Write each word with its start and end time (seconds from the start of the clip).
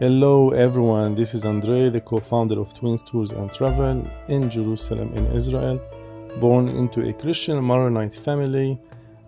Hello 0.00 0.50
everyone, 0.50 1.14
this 1.14 1.34
is 1.34 1.46
Andre, 1.46 1.88
the 1.88 2.00
co-founder 2.00 2.58
of 2.58 2.74
Twins 2.74 3.00
Tours 3.00 3.30
and 3.30 3.48
Travel 3.52 4.04
in 4.26 4.50
Jerusalem 4.50 5.14
in 5.14 5.24
Israel, 5.26 5.80
born 6.40 6.68
into 6.68 7.08
a 7.08 7.12
Christian 7.12 7.62
Maronite 7.64 8.12
family, 8.12 8.76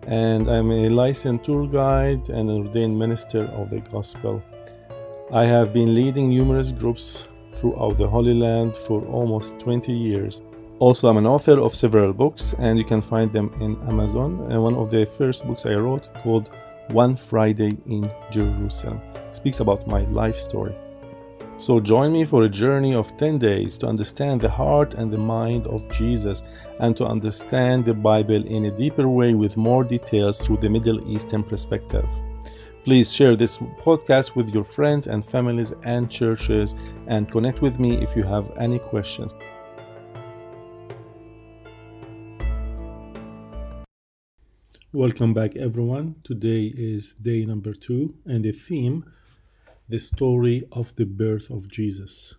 and 0.07 0.49
I'm 0.49 0.69
a 0.71 0.89
licensed 0.89 1.45
tour 1.45 1.67
guide 1.67 2.27
and 2.27 2.49
an 2.49 2.67
ordained 2.67 2.99
minister 2.99 3.45
of 3.45 3.69
the 3.69 3.79
gospel. 3.79 4.43
I 5.31 5.45
have 5.45 5.71
been 5.71 5.95
leading 5.95 6.27
numerous 6.27 6.73
groups 6.73 7.29
throughout 7.53 7.95
the 7.95 8.09
Holy 8.09 8.33
Land 8.33 8.75
for 8.75 9.05
almost 9.05 9.57
20 9.59 9.93
years. 9.93 10.43
Also, 10.79 11.07
I'm 11.07 11.15
an 11.15 11.25
author 11.25 11.61
of 11.61 11.73
several 11.73 12.11
books, 12.11 12.53
and 12.59 12.77
you 12.77 12.83
can 12.83 12.99
find 12.99 13.31
them 13.31 13.53
in 13.61 13.81
Amazon. 13.87 14.45
And 14.51 14.61
one 14.61 14.75
of 14.75 14.89
the 14.89 15.05
first 15.05 15.47
books 15.47 15.65
I 15.65 15.75
wrote 15.75 16.13
called 16.15 16.49
One 16.91 17.15
Friday 17.15 17.77
in 17.87 18.09
Jerusalem 18.31 19.01
speaks 19.29 19.59
about 19.59 19.87
my 19.87 20.01
life 20.05 20.37
story. 20.37 20.75
So 21.57 21.79
join 21.79 22.13
me 22.13 22.23
for 22.23 22.43
a 22.43 22.49
journey 22.49 22.93
of 22.93 23.17
10 23.17 23.39
days 23.39 23.77
to 23.79 23.87
understand 23.87 24.41
the 24.41 24.49
heart 24.49 24.93
and 24.93 25.11
the 25.11 25.17
mind 25.17 25.65
of 25.67 25.89
Jesus 25.91 26.43
and 26.79 26.95
to 26.95 27.05
understand 27.05 27.83
the 27.83 27.95
Bible 27.95 28.45
in 28.45 28.65
a 28.65 28.71
deeper 28.75 29.09
way 29.09 29.33
with 29.33 29.57
more 29.57 29.83
details 29.83 30.39
through 30.39 30.57
the 30.57 30.69
Middle 30.69 31.05
Eastern 31.09 31.43
perspective. 31.43 32.09
Please 32.83 33.11
share 33.11 33.35
this 33.35 33.57
podcast 33.57 34.35
with 34.35 34.53
your 34.53 34.63
friends 34.63 35.07
and 35.07 35.25
families 35.25 35.73
and 35.83 36.09
churches 36.09 36.75
and 37.07 37.29
connect 37.29 37.61
with 37.61 37.79
me 37.79 38.01
if 38.01 38.15
you 38.15 38.23
have 38.23 38.51
any 38.57 38.79
questions. 38.79 39.33
Welcome 44.93 45.33
back, 45.33 45.57
everyone. 45.57 46.15
Today 46.23 46.73
is 46.73 47.11
day 47.21 47.43
number 47.43 47.73
two, 47.73 48.15
and 48.23 48.45
the 48.45 48.53
theme 48.53 49.03
the 49.89 49.99
story 49.99 50.63
of 50.71 50.95
the 50.95 51.03
birth 51.03 51.49
of 51.49 51.67
Jesus. 51.67 52.35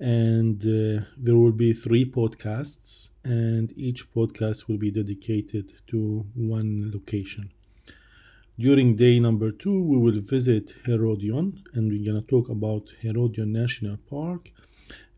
And 0.00 0.60
uh, 0.60 1.04
there 1.16 1.36
will 1.36 1.52
be 1.52 1.72
three 1.72 2.04
podcasts, 2.04 3.10
and 3.22 3.72
each 3.78 4.12
podcast 4.12 4.66
will 4.66 4.76
be 4.76 4.90
dedicated 4.90 5.74
to 5.86 6.26
one 6.34 6.90
location. 6.92 7.52
During 8.58 8.96
day 8.96 9.20
number 9.20 9.52
two, 9.52 9.80
we 9.80 9.98
will 9.98 10.20
visit 10.20 10.74
Herodion, 10.84 11.62
and 11.74 11.92
we're 11.92 12.04
going 12.04 12.20
to 12.20 12.26
talk 12.26 12.48
about 12.48 12.90
Herodion 13.02 13.52
National 13.52 13.98
Park, 14.10 14.50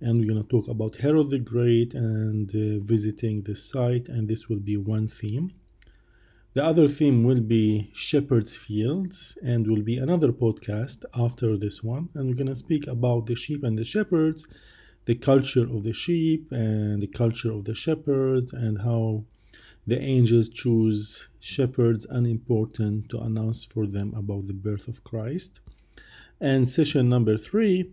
and 0.02 0.18
we're 0.18 0.30
going 0.30 0.42
to 0.42 0.48
talk 0.50 0.68
about 0.68 0.96
Herod 0.96 1.30
the 1.30 1.38
Great 1.38 1.94
and 1.94 2.50
uh, 2.50 2.84
visiting 2.84 3.44
the 3.44 3.56
site, 3.56 4.10
and 4.10 4.28
this 4.28 4.50
will 4.50 4.60
be 4.60 4.76
one 4.76 5.08
theme. 5.08 5.54
The 6.52 6.64
other 6.64 6.88
theme 6.88 7.22
will 7.22 7.42
be 7.42 7.92
Shepherd's 7.94 8.56
Fields, 8.56 9.38
and 9.40 9.68
will 9.68 9.82
be 9.82 9.98
another 9.98 10.32
podcast 10.32 11.04
after 11.14 11.56
this 11.56 11.84
one. 11.84 12.08
And 12.12 12.26
we're 12.26 12.34
going 12.34 12.48
to 12.48 12.56
speak 12.56 12.88
about 12.88 13.26
the 13.26 13.36
sheep 13.36 13.62
and 13.62 13.78
the 13.78 13.84
shepherds, 13.84 14.48
the 15.04 15.14
culture 15.14 15.62
of 15.62 15.84
the 15.84 15.92
sheep, 15.92 16.50
and 16.50 17.00
the 17.00 17.06
culture 17.06 17.52
of 17.52 17.66
the 17.66 17.74
shepherds, 17.76 18.52
and 18.52 18.82
how 18.82 19.22
the 19.86 20.00
angels 20.00 20.48
choose 20.48 21.28
shepherds 21.38 22.04
unimportant 22.10 23.10
to 23.10 23.20
announce 23.20 23.62
for 23.62 23.86
them 23.86 24.12
about 24.16 24.48
the 24.48 24.52
birth 24.52 24.88
of 24.88 25.04
Christ. 25.04 25.60
And 26.40 26.68
session 26.68 27.08
number 27.08 27.36
three 27.36 27.92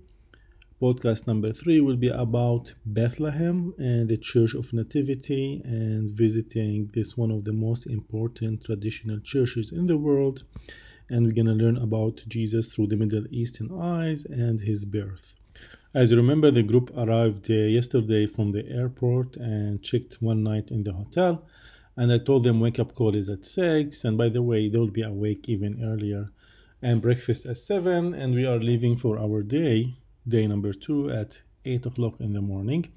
podcast 0.79 1.25
number 1.25 1.51
three 1.51 1.81
will 1.81 1.95
be 1.95 2.09
about 2.09 2.75
Bethlehem 2.85 3.73
and 3.79 4.07
the 4.07 4.17
Church 4.17 4.53
of 4.53 4.73
Nativity 4.73 5.59
and 5.65 6.11
visiting 6.11 6.91
this 6.93 7.17
one 7.17 7.31
of 7.31 7.45
the 7.45 7.51
most 7.51 7.87
important 7.87 8.63
traditional 8.63 9.19
churches 9.19 9.71
in 9.71 9.87
the 9.87 9.97
world. 9.97 10.43
And 11.09 11.25
we're 11.25 11.33
going 11.33 11.47
to 11.47 11.53
learn 11.53 11.77
about 11.77 12.21
Jesus 12.27 12.71
through 12.71 12.87
the 12.87 12.95
Middle 12.95 13.25
Eastern 13.31 13.71
eyes 13.71 14.23
and 14.25 14.59
his 14.59 14.85
birth. 14.85 15.33
As 15.95 16.11
you 16.11 16.17
remember, 16.17 16.51
the 16.51 16.61
group 16.61 16.95
arrived 16.95 17.49
uh, 17.49 17.55
yesterday 17.55 18.27
from 18.27 18.51
the 18.51 18.67
airport 18.69 19.35
and 19.37 19.81
checked 19.81 20.21
one 20.21 20.43
night 20.43 20.69
in 20.69 20.83
the 20.83 20.93
hotel. 20.93 21.43
And 21.95 22.11
I 22.11 22.19
told 22.19 22.43
them 22.43 22.59
wake 22.59 22.77
up 22.77 22.93
call 22.93 23.15
is 23.15 23.29
at 23.29 23.47
6. 23.47 24.03
And 24.03 24.15
by 24.15 24.29
the 24.29 24.43
way, 24.43 24.69
they'll 24.69 24.87
be 24.87 25.01
awake 25.01 25.49
even 25.49 25.83
earlier. 25.83 26.29
And 26.83 27.01
breakfast 27.01 27.47
at 27.47 27.57
7. 27.57 28.13
And 28.13 28.35
we 28.35 28.45
are 28.45 28.59
leaving 28.59 28.95
for 28.95 29.17
our 29.17 29.41
day 29.41 29.95
day 30.27 30.47
number 30.47 30.73
two 30.73 31.09
at 31.09 31.41
8 31.65 31.85
o'clock 31.85 32.15
in 32.19 32.33
the 32.33 32.41
morning. 32.41 32.91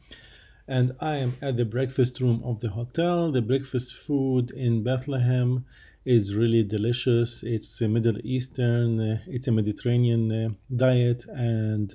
And 0.69 0.93
I 1.01 1.17
am 1.17 1.37
at 1.43 1.57
the 1.57 1.65
breakfast 1.65 2.21
room 2.21 2.43
of 2.45 2.61
the 2.61 2.71
hotel. 2.71 3.33
The 3.33 3.43
breakfast 3.43 3.95
food 3.95 4.51
in 4.53 4.85
Bethlehem 4.85 5.65
is 6.05 6.35
really 6.35 6.63
delicious. 6.63 7.43
It's 7.43 7.81
a 7.81 7.89
Middle 7.89 8.19
Eastern, 8.25 9.01
uh, 9.01 9.19
it's 9.27 9.49
a 9.49 9.53
Mediterranean 9.53 10.33
uh, 10.33 10.49
diet, 10.75 11.27
and 11.29 11.93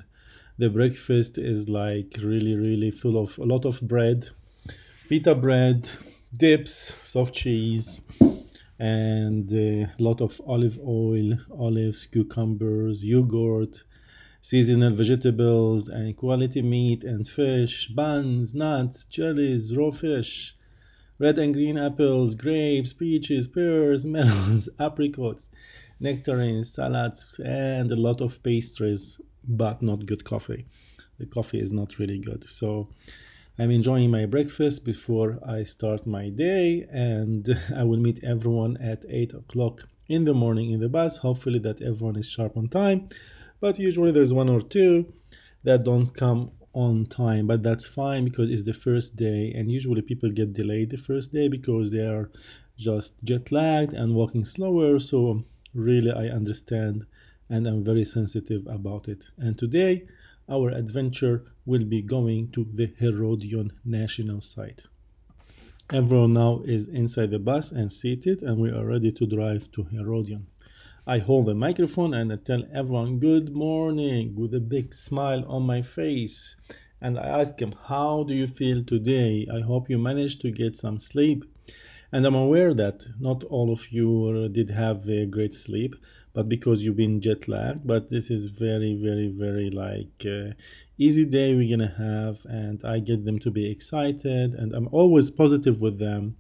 the 0.58 0.70
breakfast 0.70 1.38
is 1.38 1.68
like 1.68 2.16
really, 2.22 2.56
really 2.56 2.92
full 2.92 3.18
of 3.18 3.38
a 3.40 3.44
lot 3.44 3.66
of 3.66 3.82
bread, 3.82 4.30
pita 5.10 5.36
bread, 5.36 5.90
dips, 6.36 6.94
soft 7.04 7.34
cheese, 7.34 8.00
and 8.78 9.52
a 9.54 9.92
lot 10.00 10.22
of 10.22 10.40
olive 10.46 10.80
oil, 10.86 11.38
olives, 11.58 12.08
cucumbers, 12.08 13.04
yogurt, 13.04 13.84
seasonal 14.46 14.94
vegetables 14.94 15.88
and 15.88 16.16
quality 16.16 16.62
meat 16.62 17.04
and 17.04 17.28
fish, 17.28 17.88
buns, 17.88 18.54
nuts, 18.54 19.06
jellies, 19.06 19.76
raw 19.76 19.90
fish, 19.90 20.56
red 21.18 21.40
and 21.40 21.56
green 21.56 21.80
apples, 21.80 22.36
grapes, 22.36 22.94
peaches, 22.94 23.48
pears, 23.48 24.06
melons, 24.16 24.70
apricots, 24.80 25.50
nectarines, 26.00 26.72
salads, 26.72 27.40
and 27.44 27.90
a 27.90 27.96
lot 27.96 28.22
of 28.22 28.44
pastries, 28.44 29.20
but 29.48 29.82
not 29.82 30.06
good 30.06 30.24
coffee. 30.24 30.68
The 31.18 31.26
coffee 31.26 31.60
is 31.60 31.72
not 31.72 31.98
really 31.98 32.20
good. 32.20 32.48
So 32.48 32.90
I'm 33.58 33.72
enjoying 33.72 34.12
my 34.12 34.28
breakfast 34.28 34.86
before 34.86 35.40
I 35.44 35.64
start 35.64 36.06
my 36.06 36.30
day, 36.30 36.86
and 36.92 37.50
I 37.76 37.84
will 37.84 38.00
meet 38.00 38.24
everyone 38.24 38.78
at 38.78 39.06
8 39.10 39.34
o'clock 39.34 39.88
in 40.08 40.26
the 40.26 40.36
morning 40.36 40.70
in 40.70 40.82
the 40.82 40.90
bus. 40.90 41.18
Hopefully, 41.18 41.58
that 41.60 41.82
everyone 41.82 42.16
is 42.16 42.30
sharp 42.30 42.56
on 42.56 42.68
time 42.68 43.10
but 43.66 43.80
usually 43.80 44.12
there's 44.12 44.32
one 44.32 44.48
or 44.48 44.62
two 44.62 45.12
that 45.64 45.84
don't 45.84 46.14
come 46.14 46.52
on 46.74 47.04
time 47.08 47.48
but 47.48 47.64
that's 47.64 47.84
fine 47.84 48.24
because 48.24 48.48
it's 48.52 48.64
the 48.64 48.80
first 48.88 49.16
day 49.16 49.52
and 49.56 49.72
usually 49.72 50.04
people 50.04 50.30
get 50.30 50.54
delayed 50.54 50.92
the 50.92 51.04
first 51.10 51.34
day 51.34 51.48
because 51.48 51.92
they 51.92 52.06
are 52.16 52.30
just 52.78 53.16
jet 53.24 53.52
lagged 53.52 53.92
and 53.92 54.14
walking 54.14 54.46
slower. 54.46 55.00
So 55.00 55.46
really 55.74 56.12
i 56.12 56.26
understand 56.40 57.08
and 57.50 57.66
i'm 57.66 57.84
very 57.84 58.06
sensitive 58.06 58.68
about 58.68 59.08
it. 59.08 59.26
And 59.40 59.58
today 59.58 60.06
our 60.48 60.70
adventure 60.70 61.38
will 61.66 61.86
be 61.86 62.04
going 62.04 62.52
to 62.52 62.68
the 62.72 62.94
herodion 63.00 63.72
national 63.84 64.42
site. 64.42 64.84
Everyone 65.92 66.34
now 66.34 66.62
is 66.66 66.88
inside 66.88 67.32
the 67.32 67.40
bus 67.40 67.72
and 67.72 67.92
seated 67.92 68.44
and 68.44 68.60
we 68.60 68.70
are 68.70 68.86
ready 68.86 69.12
to 69.14 69.26
drive 69.26 69.72
to 69.72 69.86
herodion 69.86 70.46
I 71.08 71.20
hold 71.20 71.46
the 71.46 71.54
microphone 71.54 72.16
and 72.16 72.34
I 72.34 72.38
tell 72.38 72.64
everyone 72.74 73.20
good 73.20 73.54
morning 73.54 74.34
with 74.36 74.56
a 74.56 74.60
big 74.60 74.92
smile 74.92 75.46
on 75.48 75.62
my 75.62 75.84
face. 75.84 76.56
And 77.00 77.20
I 77.20 77.28
ask 77.28 77.58
them, 77.58 77.76
How 77.90 78.24
do 78.24 78.34
you 78.34 78.48
feel 78.48 78.84
today? 78.84 79.48
I 79.54 79.60
hope 79.60 79.88
you 79.88 80.00
managed 80.00 80.42
to 80.42 80.50
get 80.50 80.76
some 80.76 80.98
sleep. 80.98 81.46
And 82.12 82.26
I'm 82.26 82.34
aware 82.34 82.74
that 82.74 83.06
not 83.20 83.44
all 83.44 83.72
of 83.72 83.92
you 83.92 84.50
did 84.50 84.72
have 84.72 85.08
a 85.08 85.28
great 85.28 85.54
sleep, 85.54 85.96
but 86.34 86.50
because 86.50 86.82
you've 86.82 86.98
been 86.98 87.22
jet 87.22 87.48
lagged. 87.48 87.86
But 87.86 88.10
this 88.10 88.32
is 88.32 88.48
very, 88.48 88.96
very, 88.96 89.28
very 89.28 89.70
like 89.70 90.26
uh, 90.26 90.54
easy 90.98 91.26
day 91.26 91.54
we're 91.54 91.78
gonna 91.78 91.94
have, 92.00 92.44
and 92.46 92.84
I 92.84 92.98
get 92.98 93.26
them 93.26 93.38
to 93.42 93.52
be 93.52 93.70
excited, 93.70 94.56
and 94.56 94.74
I'm 94.74 94.90
always 94.92 95.30
positive 95.30 95.84
with 95.84 96.00
them. 96.00 96.38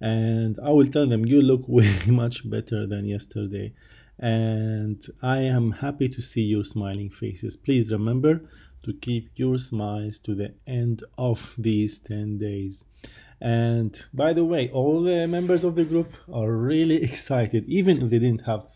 And 0.00 0.58
I 0.64 0.70
will 0.70 0.86
tell 0.86 1.06
them, 1.06 1.26
You 1.26 1.42
look 1.42 1.64
way 1.68 1.94
much 2.06 2.48
better 2.48 2.86
than 2.86 3.04
yesterday 3.04 3.74
and 4.18 5.04
I 5.22 5.38
am 5.38 5.72
happy 5.72 6.08
to 6.08 6.20
see 6.20 6.42
your 6.42 6.64
smiling 6.64 7.10
faces. 7.10 7.56
Please 7.56 7.92
remember 7.92 8.42
to 8.82 8.92
keep 8.92 9.30
your 9.36 9.58
smiles 9.58 10.18
to 10.20 10.34
the 10.34 10.54
end 10.66 11.04
of 11.16 11.54
these 11.58 11.98
10 12.00 12.38
days. 12.38 12.84
And 13.40 13.96
by 14.12 14.32
the 14.32 14.44
way, 14.44 14.68
all 14.70 15.02
the 15.02 15.28
members 15.28 15.62
of 15.62 15.76
the 15.76 15.84
group 15.84 16.12
are 16.32 16.50
really 16.52 17.02
excited, 17.10 17.64
even 17.68 18.02
if 18.02 18.10
they 18.10 18.18
didn't 18.18 18.46
have 18.46 18.66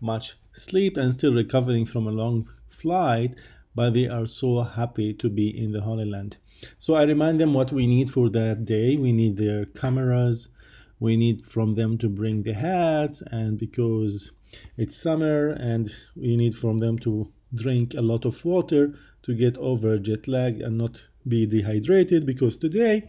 much 0.00 0.36
sleep 0.52 0.96
and 0.96 1.12
still 1.12 1.34
recovering 1.34 1.86
from 1.86 2.06
a 2.06 2.12
long 2.12 2.48
flight, 2.68 3.34
but 3.74 3.94
they 3.94 4.06
are 4.06 4.26
so 4.26 4.62
happy 4.62 5.12
to 5.14 5.28
be 5.28 5.48
in 5.48 5.72
the 5.72 5.80
Holy 5.80 6.04
Land. 6.04 6.36
So 6.78 6.94
I 6.94 7.02
remind 7.04 7.40
them 7.40 7.54
what 7.54 7.72
we 7.72 7.86
need 7.86 8.10
for 8.10 8.28
that 8.30 8.64
day. 8.64 8.96
We 8.96 9.12
need 9.12 9.36
their 9.36 9.64
cameras, 9.64 10.48
we 11.00 11.16
need 11.16 11.44
from 11.44 11.74
them 11.74 11.98
to 11.98 12.08
bring 12.08 12.42
the 12.42 12.54
hats, 12.54 13.22
and 13.30 13.58
because 13.58 14.30
it's 14.76 14.96
summer 14.96 15.50
and 15.50 15.94
we 16.16 16.36
need 16.36 16.56
from 16.56 16.78
them 16.78 16.98
to 16.98 17.32
drink 17.54 17.94
a 17.94 18.02
lot 18.02 18.24
of 18.24 18.44
water 18.44 18.94
to 19.22 19.34
get 19.34 19.56
over 19.58 19.98
jet 19.98 20.26
lag 20.28 20.60
and 20.60 20.76
not 20.78 21.02
be 21.26 21.46
dehydrated 21.46 22.26
because 22.26 22.56
today 22.56 23.08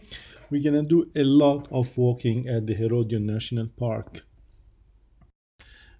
we're 0.50 0.62
gonna 0.62 0.82
do 0.82 1.10
a 1.14 1.24
lot 1.24 1.66
of 1.70 1.96
walking 1.98 2.48
at 2.48 2.66
the 2.66 2.74
Herodion 2.74 3.26
National 3.26 3.66
Park. 3.66 4.24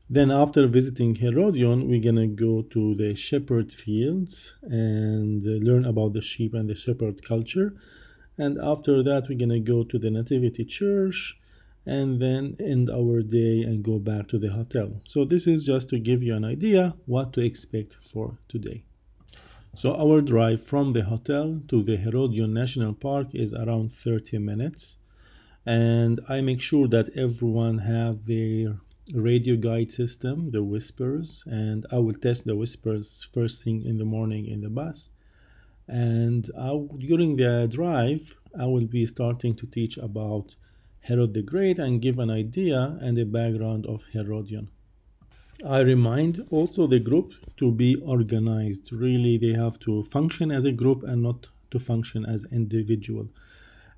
Then, 0.08 0.31
after 0.31 0.69
visiting 0.69 1.16
Herodion, 1.16 1.88
we're 1.88 2.00
gonna 2.00 2.28
go 2.28 2.62
to 2.62 2.94
the 2.94 3.16
shepherd 3.16 3.72
fields 3.72 4.54
and 4.62 5.44
learn 5.44 5.84
about 5.84 6.12
the 6.12 6.20
sheep 6.20 6.54
and 6.54 6.70
the 6.70 6.76
shepherd 6.76 7.25
culture. 7.25 7.75
And 8.38 8.56
after 8.58 9.02
that, 9.02 9.28
we're 9.28 9.38
gonna 9.38 9.58
go 9.58 9.82
to 9.82 9.98
the 9.98 10.10
Nativity 10.10 10.64
Church 10.64 11.37
and 11.86 12.20
then 12.20 12.56
end 12.58 12.90
our 12.90 13.22
day 13.22 13.62
and 13.62 13.84
go 13.84 13.98
back 13.98 14.26
to 14.28 14.38
the 14.38 14.50
hotel. 14.50 15.00
So, 15.06 15.24
this 15.24 15.46
is 15.46 15.64
just 15.64 15.88
to 15.90 15.98
give 15.98 16.22
you 16.22 16.34
an 16.34 16.44
idea 16.44 16.94
what 17.06 17.32
to 17.34 17.40
expect 17.40 17.96
for 18.02 18.38
today. 18.48 18.84
So, 19.76 19.94
our 19.94 20.20
drive 20.20 20.62
from 20.62 20.92
the 20.92 21.04
hotel 21.04 21.60
to 21.68 21.82
the 21.82 21.96
Herodion 21.96 22.52
National 22.52 22.92
Park 22.92 23.34
is 23.34 23.54
around 23.54 23.92
30 23.92 24.38
minutes. 24.38 24.98
And 25.64 26.18
I 26.28 26.40
make 26.40 26.60
sure 26.60 26.88
that 26.88 27.08
everyone 27.16 27.78
have 27.78 28.26
their 28.26 28.78
radio 29.12 29.56
guide 29.56 29.92
system, 29.92 30.50
the 30.50 30.62
whispers, 30.62 31.44
and 31.46 31.86
I 31.92 31.98
will 31.98 32.14
test 32.14 32.44
the 32.44 32.56
whispers 32.56 33.28
first 33.32 33.62
thing 33.62 33.84
in 33.84 33.98
the 33.98 34.04
morning 34.04 34.46
in 34.46 34.60
the 34.60 34.70
bus. 34.70 35.10
And 35.88 36.50
I, 36.58 36.80
during 36.98 37.36
the 37.36 37.68
drive, 37.70 38.34
I 38.58 38.66
will 38.66 38.86
be 38.86 39.06
starting 39.06 39.54
to 39.56 39.66
teach 39.66 39.96
about 39.98 40.56
Herod 41.06 41.35
the 41.35 41.43
Great 41.43 41.79
and 41.79 42.03
give 42.03 42.19
an 42.19 42.31
idea 42.31 42.99
and 43.00 43.17
a 43.17 43.25
background 43.25 43.87
of 43.87 44.06
Herodion. 44.12 44.69
I 45.64 45.79
remind 45.79 46.44
also 46.50 46.88
the 46.88 46.99
group 46.99 47.32
to 47.58 47.70
be 47.70 47.94
organized. 47.94 48.93
Really, 48.93 49.38
they 49.38 49.53
have 49.53 49.79
to 49.81 50.03
function 50.03 50.50
as 50.50 50.64
a 50.64 50.73
group 50.73 51.05
and 51.05 51.23
not 51.23 51.49
to 51.70 51.79
function 51.79 52.26
as 52.26 52.44
individual. 52.50 53.29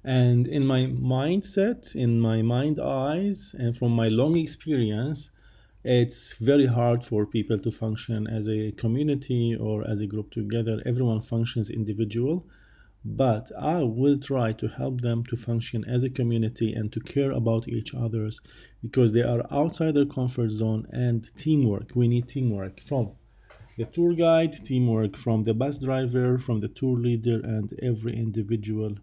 And 0.04 0.46
in 0.46 0.66
my 0.66 0.80
mindset, 0.86 1.94
in 1.94 2.20
my 2.20 2.42
mind 2.42 2.78
eyes, 2.78 3.54
and 3.58 3.74
from 3.74 3.92
my 3.92 4.08
long 4.08 4.36
experience, 4.36 5.30
it's 5.84 6.34
very 6.34 6.66
hard 6.66 7.04
for 7.04 7.24
people 7.24 7.58
to 7.58 7.70
function 7.70 8.26
as 8.26 8.48
a 8.48 8.72
community 8.72 9.56
or 9.56 9.88
as 9.88 10.00
a 10.00 10.06
group 10.06 10.30
together. 10.30 10.82
Everyone 10.84 11.22
functions 11.22 11.70
individual, 11.70 12.44
but 13.16 13.50
I 13.58 13.82
will 13.82 14.18
try 14.18 14.52
to 14.52 14.68
help 14.68 15.00
them 15.00 15.24
to 15.24 15.36
function 15.36 15.84
as 15.88 16.04
a 16.04 16.10
community 16.10 16.72
and 16.74 16.92
to 16.92 17.00
care 17.00 17.30
about 17.30 17.66
each 17.66 17.94
others 17.94 18.40
because 18.82 19.12
they 19.12 19.22
are 19.22 19.46
outside 19.50 19.94
their 19.94 20.04
comfort 20.04 20.50
zone 20.50 20.86
and 20.90 21.34
teamwork. 21.36 21.92
We 21.94 22.06
need 22.06 22.28
teamwork 22.28 22.82
from 22.82 23.12
the 23.78 23.86
tour 23.86 24.12
guide, 24.12 24.64
teamwork 24.64 25.16
from 25.16 25.44
the 25.44 25.54
bus 25.54 25.78
driver, 25.78 26.38
from 26.38 26.60
the 26.60 26.68
tour 26.68 26.98
leader, 26.98 27.40
and 27.42 27.72
every 27.80 28.14
individual 28.14 28.96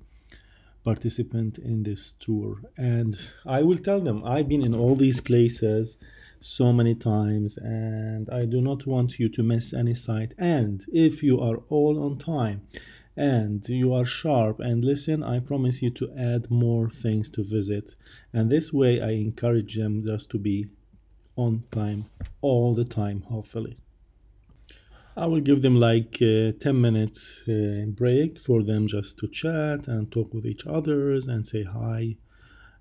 participant 0.83 1.57
in 1.57 1.81
this 1.83 2.13
tour. 2.19 2.61
And 2.77 3.17
I 3.45 3.63
will 3.63 3.79
tell 3.79 4.01
them 4.01 4.23
I've 4.23 4.47
been 4.47 4.63
in 4.63 4.75
all 4.75 4.95
these 4.95 5.19
places 5.19 5.97
so 6.39 6.71
many 6.71 6.93
times 6.93 7.57
and 7.57 8.29
I 8.29 8.45
do 8.45 8.61
not 8.61 8.85
want 8.85 9.17
you 9.17 9.29
to 9.29 9.41
miss 9.41 9.73
any 9.73 9.95
site. 9.95 10.35
And 10.37 10.85
if 10.93 11.23
you 11.23 11.39
are 11.39 11.57
all 11.69 12.03
on 12.03 12.19
time 12.19 12.61
and 13.17 13.67
you 13.69 13.93
are 13.93 14.05
sharp 14.05 14.59
and 14.59 14.83
listen, 14.83 15.23
I 15.23 15.39
promise 15.39 15.81
you 15.81 15.89
to 15.91 16.13
add 16.17 16.51
more 16.51 16.89
things 16.89 17.29
to 17.31 17.43
visit. 17.43 17.95
And 18.33 18.49
this 18.49 18.73
way, 18.73 19.01
I 19.01 19.11
encourage 19.11 19.75
them 19.75 20.03
just 20.03 20.29
to 20.31 20.37
be 20.37 20.67
on 21.35 21.63
time 21.71 22.05
all 22.41 22.73
the 22.73 22.85
time, 22.85 23.21
hopefully. 23.21 23.77
I 25.17 25.27
will 25.27 25.39
give 25.39 25.61
them 25.61 25.79
like 25.79 26.17
uh, 26.21 26.51
10 26.59 26.81
minutes 26.81 27.41
uh, 27.47 27.85
break 27.87 28.37
for 28.37 28.63
them 28.63 28.85
just 28.87 29.17
to 29.19 29.29
chat 29.29 29.87
and 29.87 30.11
talk 30.11 30.33
with 30.33 30.45
each 30.45 30.67
others 30.67 31.27
and 31.27 31.47
say 31.47 31.63
hi. 31.63 32.17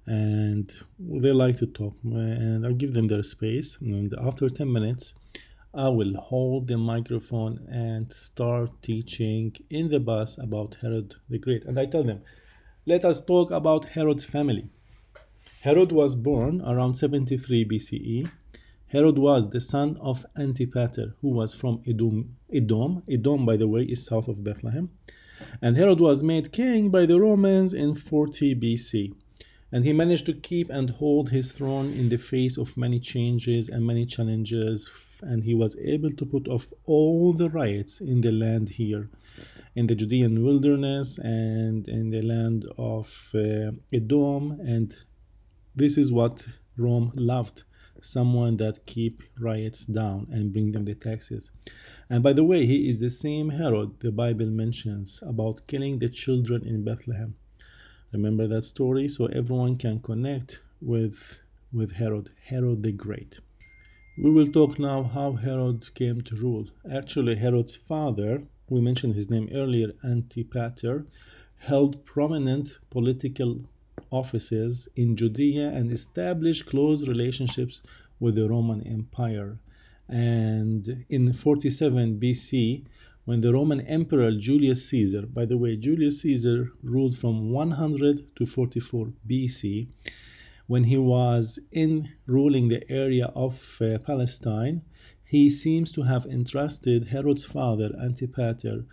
And 0.06 0.74
they 0.98 1.30
like 1.30 1.58
to 1.58 1.66
talk, 1.66 1.96
and 2.02 2.66
I'll 2.66 2.74
give 2.74 2.92
them 2.92 3.06
their 3.06 3.22
space. 3.22 3.78
And 3.80 4.12
after 4.20 4.50
10 4.50 4.70
minutes, 4.70 5.14
I 5.76 5.88
will 5.88 6.14
hold 6.14 6.68
the 6.68 6.78
microphone 6.78 7.66
and 7.70 8.12
start 8.12 8.82
teaching 8.82 9.56
in 9.70 9.88
the 9.88 10.00
bus 10.00 10.38
about 10.38 10.76
Herod 10.80 11.16
the 11.28 11.38
Great. 11.38 11.64
And 11.64 11.78
I 11.78 11.86
tell 11.86 12.04
them, 12.04 12.22
let 12.86 13.04
us 13.04 13.20
talk 13.20 13.50
about 13.50 13.86
Herod's 13.86 14.24
family. 14.24 14.68
Herod 15.60 15.92
was 15.92 16.14
born 16.14 16.60
around 16.62 16.94
73 16.94 17.64
BCE 17.64 18.30
Herod 18.94 19.18
was 19.18 19.50
the 19.50 19.58
son 19.58 19.96
of 20.00 20.24
Antipater, 20.36 21.16
who 21.20 21.30
was 21.30 21.52
from 21.52 21.82
Edom. 21.84 22.36
Edom, 22.52 23.02
Edom, 23.10 23.44
by 23.44 23.56
the 23.56 23.66
way, 23.66 23.82
is 23.82 24.06
south 24.06 24.28
of 24.28 24.44
Bethlehem. 24.44 24.88
And 25.60 25.76
Herod 25.76 25.98
was 25.98 26.22
made 26.22 26.52
king 26.52 26.90
by 26.90 27.04
the 27.04 27.18
Romans 27.18 27.74
in 27.74 27.96
40 27.96 28.54
BC. 28.54 29.12
And 29.72 29.84
he 29.84 29.92
managed 29.92 30.26
to 30.26 30.32
keep 30.32 30.70
and 30.70 30.90
hold 30.90 31.30
his 31.30 31.50
throne 31.50 31.92
in 31.92 32.08
the 32.08 32.18
face 32.18 32.56
of 32.56 32.76
many 32.76 33.00
changes 33.00 33.68
and 33.68 33.84
many 33.84 34.06
challenges. 34.06 34.88
And 35.24 35.44
he 35.44 35.54
was 35.54 35.76
able 35.76 36.12
to 36.12 36.24
put 36.24 36.48
off 36.48 36.72
all 36.86 37.32
the 37.32 37.48
riots 37.48 38.00
in 38.00 38.20
the 38.20 38.32
land 38.32 38.68
here, 38.68 39.10
in 39.74 39.86
the 39.86 39.94
Judean 39.94 40.44
wilderness 40.44 41.18
and 41.18 41.88
in 41.88 42.10
the 42.10 42.22
land 42.22 42.66
of 42.78 43.30
uh, 43.34 43.72
Edom. 43.92 44.60
And 44.60 44.94
this 45.74 45.98
is 45.98 46.12
what 46.12 46.46
Rome 46.76 47.12
loved 47.14 47.64
someone 48.00 48.56
that 48.58 48.86
keep 48.86 49.22
riots 49.40 49.86
down 49.86 50.28
and 50.30 50.52
bring 50.52 50.72
them 50.72 50.84
the 50.84 50.94
taxes. 50.94 51.50
And 52.10 52.22
by 52.22 52.32
the 52.32 52.44
way, 52.44 52.66
he 52.66 52.88
is 52.88 53.00
the 53.00 53.10
same 53.10 53.50
Herod 53.50 54.00
the 54.00 54.12
Bible 54.12 54.46
mentions 54.46 55.20
about 55.26 55.66
killing 55.66 55.98
the 55.98 56.08
children 56.08 56.66
in 56.66 56.84
Bethlehem. 56.84 57.34
Remember 58.12 58.46
that 58.46 58.64
story? 58.64 59.08
So 59.08 59.26
everyone 59.26 59.76
can 59.76 60.00
connect 60.00 60.60
with 60.80 61.40
with 61.72 61.92
Herod, 61.92 62.30
Herod 62.44 62.84
the 62.84 62.92
Great. 62.92 63.40
We 64.16 64.30
will 64.30 64.46
talk 64.46 64.78
now 64.78 65.02
how 65.02 65.32
Herod 65.32 65.92
came 65.96 66.20
to 66.20 66.36
rule. 66.36 66.66
Actually, 66.88 67.34
Herod's 67.34 67.74
father, 67.74 68.44
we 68.68 68.80
mentioned 68.80 69.16
his 69.16 69.28
name 69.28 69.48
earlier, 69.52 69.88
Antipater, 70.04 71.06
held 71.58 72.04
prominent 72.04 72.78
political 72.90 73.62
offices 74.12 74.88
in 74.94 75.16
Judea 75.16 75.68
and 75.68 75.90
established 75.90 76.66
close 76.66 77.08
relationships 77.08 77.82
with 78.20 78.36
the 78.36 78.48
Roman 78.48 78.86
Empire. 78.86 79.58
And 80.08 81.04
in 81.08 81.32
47 81.32 82.20
BC, 82.20 82.84
when 83.24 83.40
the 83.40 83.52
Roman 83.52 83.80
Emperor 83.80 84.30
Julius 84.30 84.88
Caesar, 84.90 85.22
by 85.22 85.44
the 85.44 85.56
way, 85.56 85.74
Julius 85.76 86.20
Caesar 86.20 86.70
ruled 86.84 87.18
from 87.18 87.50
100 87.50 88.36
to 88.36 88.46
44 88.46 89.12
BC, 89.28 89.88
when 90.66 90.84
he 90.84 90.96
was 90.96 91.58
in 91.70 92.10
ruling 92.26 92.68
the 92.68 92.90
area 92.90 93.26
of 93.34 93.78
uh, 93.80 93.98
Palestine, 93.98 94.82
he 95.24 95.50
seems 95.50 95.92
to 95.92 96.02
have 96.02 96.26
entrusted 96.26 97.06
Herod's 97.06 97.44
father 97.44 97.90
Antipater 98.00 98.84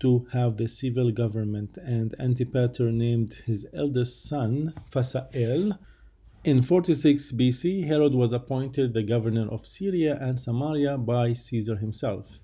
to 0.00 0.26
have 0.32 0.56
the 0.56 0.68
civil 0.68 1.10
government, 1.10 1.78
and 1.78 2.14
Antipater 2.18 2.92
named 2.92 3.42
his 3.46 3.66
eldest 3.72 4.24
son 4.24 4.74
Phasael. 4.90 5.78
In 6.44 6.62
46 6.62 7.32
BC, 7.32 7.86
Herod 7.86 8.14
was 8.14 8.32
appointed 8.32 8.92
the 8.92 9.02
governor 9.02 9.48
of 9.48 9.66
Syria 9.66 10.18
and 10.20 10.38
Samaria 10.38 10.98
by 10.98 11.32
Caesar 11.32 11.76
himself. 11.76 12.42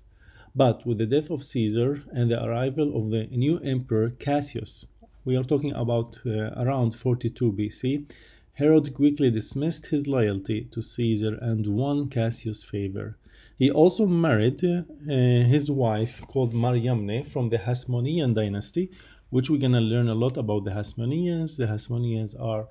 But 0.55 0.85
with 0.85 0.97
the 0.97 1.05
death 1.05 1.29
of 1.29 1.43
Caesar 1.43 2.03
and 2.11 2.29
the 2.29 2.43
arrival 2.43 2.97
of 2.97 3.11
the 3.11 3.27
new 3.27 3.59
emperor 3.59 4.09
Cassius, 4.09 4.85
we 5.25 5.37
are 5.37 5.43
talking 5.43 5.73
about 5.73 6.19
uh, 6.25 6.51
around 6.57 6.95
42 6.95 7.53
BC, 7.53 8.11
Herod 8.57 8.93
quickly 8.93 9.31
dismissed 9.31 9.87
his 9.87 10.05
loyalty 10.05 10.65
to 10.65 10.79
Caesar 10.79 11.39
and 11.41 11.65
won 11.65 12.07
Cassius' 12.07 12.63
favor. 12.63 13.17
He 13.57 13.71
also 13.71 14.05
married 14.05 14.63
uh, 14.63 14.83
his 15.07 15.71
wife 15.71 16.21
called 16.27 16.53
Mariamne 16.53 17.23
from 17.23 17.49
the 17.49 17.57
Hasmonean 17.57 18.35
dynasty, 18.35 18.91
which 19.31 19.49
we're 19.49 19.59
going 19.59 19.71
to 19.71 19.79
learn 19.79 20.07
a 20.07 20.13
lot 20.13 20.37
about 20.37 20.65
the 20.65 20.71
Hasmoneans. 20.71 21.57
The 21.57 21.65
Hasmoneans 21.65 22.39
are 22.39 22.67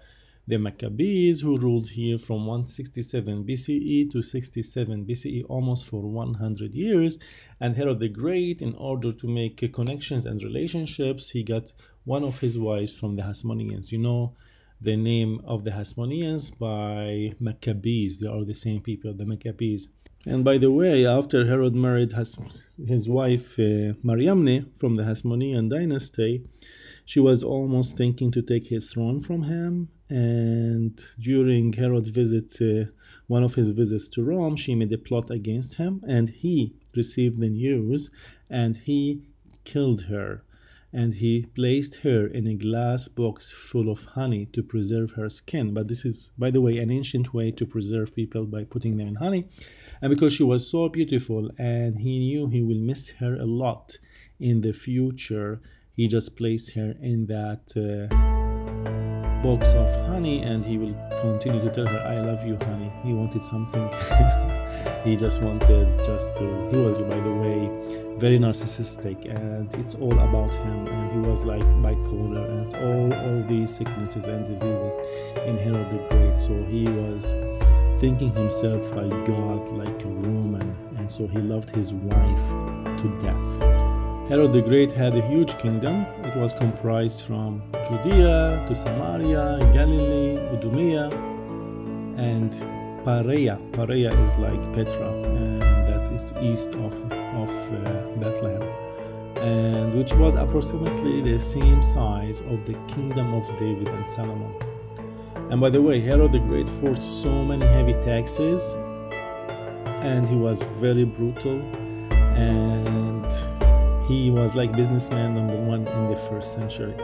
the 0.47 0.57
Maccabees 0.57 1.41
who 1.41 1.59
ruled 1.59 1.89
here 1.89 2.17
from 2.17 2.47
167 2.47 3.43
BCE 3.43 4.09
to 4.13 4.23
67 4.23 5.05
BCE, 5.05 5.45
almost 5.49 5.85
for 5.85 6.03
100 6.03 6.77
years. 6.77 7.19
And 7.59 7.77
Herod 7.77 7.99
the 7.99 8.09
Great, 8.09 8.63
in 8.63 8.77
order 8.77 9.11
to 9.11 9.27
make 9.27 9.73
connections 9.73 10.27
and 10.27 10.41
relationships, 10.45 11.31
he 11.31 11.43
got 11.43 11.73
one 12.05 12.23
of 12.23 12.39
his 12.39 12.57
wives 12.57 12.97
from 12.97 13.17
the 13.17 13.23
Hasmoneans. 13.23 13.91
You 13.91 13.99
know 13.99 14.37
the 14.83 14.97
name 14.97 15.41
of 15.45 15.65
the 15.65 15.71
Hasmoneans 15.71 16.57
by 16.59 17.35
Maccabees. 17.39 18.19
They 18.19 18.27
are 18.27 18.45
the 18.45 18.55
same 18.55 18.81
people, 18.81 19.15
the 19.15 19.25
Maccabees. 19.25 19.89
And 20.27 20.45
by 20.45 20.59
the 20.59 20.71
way, 20.71 21.07
after 21.07 21.47
Herod 21.47 21.75
married 21.75 22.13
his, 22.13 22.37
his 22.87 23.09
wife 23.09 23.59
uh, 23.59 23.95
Mariamne 24.03 24.71
from 24.77 24.95
the 24.95 25.03
Hasmonean 25.03 25.69
dynasty, 25.69 26.45
she 27.05 27.21
was 27.21 27.43
almost 27.43 27.97
thinking 27.97 28.31
to 28.33 28.43
take 28.43 28.69
his 28.69 28.91
throne 28.91 29.21
from 29.21 29.45
him. 29.45 29.89
And 30.09 31.01
during 31.19 31.73
Herod's 31.73 32.11
visit, 32.11 32.57
uh, 32.61 32.91
one 33.27 33.45
of 33.45 33.55
his 33.55 33.71
visits 33.71 34.09
to 34.11 34.23
Rome, 34.23 34.57
she 34.57 34.75
made 34.75 34.93
a 34.93 34.99
plot 34.99 35.31
against 35.31 35.75
him, 35.75 36.03
and 36.07 36.29
he 36.29 36.75
received 36.95 37.41
the 37.41 37.49
news 37.49 38.11
and 38.51 38.77
he 38.77 39.23
killed 39.65 40.03
her. 40.03 40.45
And 40.93 41.15
he 41.15 41.47
placed 41.55 41.97
her 41.97 42.27
in 42.27 42.47
a 42.47 42.55
glass 42.55 43.09
box 43.09 43.51
full 43.51 43.91
of 43.91 44.05
honey 44.05 44.47
to 44.53 44.63
preserve 44.63 45.13
her 45.13 45.29
skin. 45.29 45.73
But 45.73 45.89
this 45.89 46.05
is, 46.05 46.31
by 46.39 46.51
the 46.51 46.61
way, 46.61 46.79
an 46.79 46.91
ancient 46.91 47.33
way 47.33 47.51
to 47.53 47.65
preserve 47.65 48.15
people 48.15 48.45
by 48.45 48.65
putting 48.65 48.97
them 48.97 49.09
in 49.09 49.15
honey. 49.15 49.49
And 50.03 50.11
because 50.11 50.33
she 50.33 50.43
was 50.43 50.69
so 50.69 50.89
beautiful 50.89 51.51
and 51.59 51.99
he 51.99 52.19
knew 52.19 52.49
he 52.49 52.63
will 52.63 52.79
miss 52.79 53.11
her 53.21 53.37
a 53.37 53.47
lot 53.47 53.97
in 54.39 54.61
the 54.61 54.73
future, 54.73 55.61
he 55.95 56.09
just 56.09 56.37
placed 56.37 56.73
her 56.73 56.95
in 57.01 57.27
that 57.27 57.73
uh, 57.77 58.32
box 59.43 59.75
of 59.75 60.07
honey 60.07 60.43
and 60.43 60.65
he 60.65 60.79
will 60.79 60.95
continue 61.21 61.61
to 61.61 61.71
tell 61.71 61.87
her, 61.87 62.01
I 62.07 62.21
love 62.21 62.47
you, 62.47 62.57
honey. 62.63 62.93
He 63.03 63.13
wanted 63.13 63.43
something. 63.43 63.89
he 65.05 65.17
just 65.17 65.43
wanted 65.43 65.99
just 66.05 66.37
to, 66.37 66.71
he 66.71 66.77
was, 66.77 66.97
by 67.03 67.19
the 67.21 67.33
way, 67.33 67.93
very 68.19 68.39
narcissistic 68.39 69.29
and 69.35 69.75
it's 69.75 69.97
all 69.97 70.13
about 70.13 70.55
him 70.55 70.87
and 70.87 71.13
he 71.13 71.29
was 71.29 71.43
like 71.43 71.63
bipolar 71.83 72.49
and 72.49 72.77
all 72.77 73.13
all 73.21 73.49
these 73.49 73.75
sicknesses 73.75 74.27
and 74.27 74.47
diseases 74.47 74.95
in 75.45 75.57
Herod 75.59 75.91
the 75.91 75.99
Great 76.09 76.39
so 76.39 76.55
he 76.67 76.85
was 76.85 77.35
thinking 78.01 78.33
himself 78.35 78.83
like 78.95 79.11
God 79.25 79.71
like 79.71 80.05
a 80.05 80.09
Roman 80.09 80.77
and 80.99 81.11
so 81.11 81.27
he 81.27 81.39
loved 81.39 81.71
his 81.71 81.93
wife 81.93 82.49
to 83.01 83.09
death 83.21 83.92
Herod 84.29 84.53
the 84.53 84.63
Great 84.63 84.93
had 84.93 85.15
a 85.15 85.27
huge 85.29 85.59
kingdom 85.59 86.07
it 86.25 86.37
was 86.37 86.53
comprised 86.53 87.23
from 87.23 87.63
Judea 87.73 88.65
to 88.69 88.75
Samaria 88.75 89.59
Galilee 89.73 90.39
Idumea 90.57 91.09
and 92.17 92.51
Perea 93.05 93.59
Perea 93.73 94.11
is 94.23 94.35
like 94.37 94.63
Petra 94.75 95.11
and 95.25 95.61
that 95.61 96.13
is 96.13 96.33
east 96.41 96.77
of 96.77 96.95
of 97.35 97.51
uh, 97.73 98.03
Bethlehem, 98.17 98.63
and 99.39 99.95
which 99.95 100.13
was 100.15 100.35
approximately 100.35 101.21
the 101.21 101.39
same 101.39 101.83
size 101.83 102.41
of 102.41 102.65
the 102.67 102.75
kingdom 102.95 103.35
of 103.35 103.47
David 103.59 103.89
and 103.89 104.09
Solomon. 104.09 104.55
And 105.51 105.61
by 105.61 105.71
the 105.71 105.83
way, 105.83 106.01
Herod 106.01 106.33
the 106.33 106.39
Great 106.39 106.69
forced 106.69 107.23
so 107.23 107.45
many 107.45 107.67
heavy 107.67 107.95
taxes, 107.95 108.75
and 110.03 110.29
he 110.29 110.37
was 110.37 110.63
very 110.81 111.05
brutal, 111.05 111.61
and 112.37 113.27
he 114.09 114.31
was 114.31 114.55
like 114.55 114.73
businessman 114.73 115.35
number 115.35 115.57
one 115.57 115.87
in 115.87 116.11
the 116.11 116.17
first 116.29 116.55
century, 116.55 116.95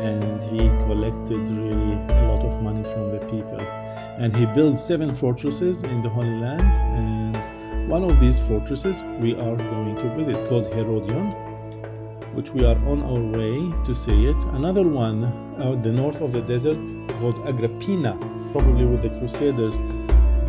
and 0.00 0.40
he 0.42 0.58
collected 0.84 1.48
really 1.48 1.92
a 1.92 2.28
lot 2.28 2.44
of 2.44 2.62
money 2.62 2.82
from 2.84 3.10
the 3.10 3.18
people, 3.26 3.60
and 4.18 4.34
he 4.34 4.46
built 4.46 4.78
seven 4.78 5.14
fortresses 5.14 5.82
in 5.84 6.02
the 6.02 6.08
Holy 6.08 6.36
Land 6.36 6.62
and 6.62 7.20
one 7.90 8.04
of 8.04 8.20
these 8.20 8.38
fortresses 8.38 9.02
we 9.18 9.34
are 9.34 9.56
going 9.56 9.96
to 9.96 10.14
visit 10.14 10.48
called 10.48 10.72
Herodion, 10.72 11.32
which 12.34 12.50
we 12.52 12.64
are 12.64 12.76
on 12.86 13.02
our 13.02 13.20
way 13.20 13.84
to 13.84 13.92
see 13.92 14.26
it. 14.26 14.36
Another 14.52 14.84
one 14.86 15.24
out 15.60 15.82
the 15.82 15.90
north 15.90 16.20
of 16.20 16.32
the 16.32 16.40
desert 16.40 16.78
called 17.18 17.44
Agrippina, 17.48 18.16
probably 18.52 18.84
with 18.84 19.02
the 19.02 19.08
Crusaders, 19.18 19.80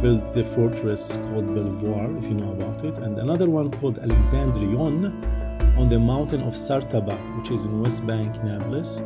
built 0.01 0.33
the 0.35 0.43
fortress 0.43 1.17
called 1.29 1.53
Belvoir, 1.55 2.15
if 2.17 2.25
you 2.25 2.35
know 2.35 2.51
about 2.51 2.85
it, 2.85 2.95
and 2.99 3.17
another 3.17 3.49
one 3.49 3.71
called 3.71 3.97
Alexandrion 3.97 5.40
on 5.81 5.89
the 5.89 5.99
mountain 5.99 6.43
of 6.43 6.53
Sartaba, 6.53 7.17
which 7.39 7.49
is 7.49 7.65
in 7.65 7.81
West 7.81 8.05
Bank, 8.05 8.31
Nablus, 8.43 8.99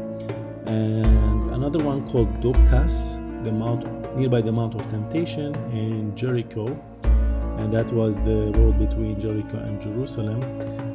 and 0.66 1.48
another 1.52 1.82
one 1.82 2.06
called 2.10 2.28
Dopkas, 2.42 3.16
the 3.46 3.52
mount 3.52 3.86
nearby 4.18 4.42
the 4.42 4.52
Mount 4.52 4.76
of 4.76 4.86
Temptation 4.90 5.56
in 5.72 6.14
Jericho, 6.18 6.68
and 7.60 7.72
that 7.72 7.90
was 7.94 8.22
the 8.26 8.52
road 8.58 8.78
between 8.78 9.22
Jericho 9.22 9.58
and 9.58 9.82
Jerusalem. 9.82 10.44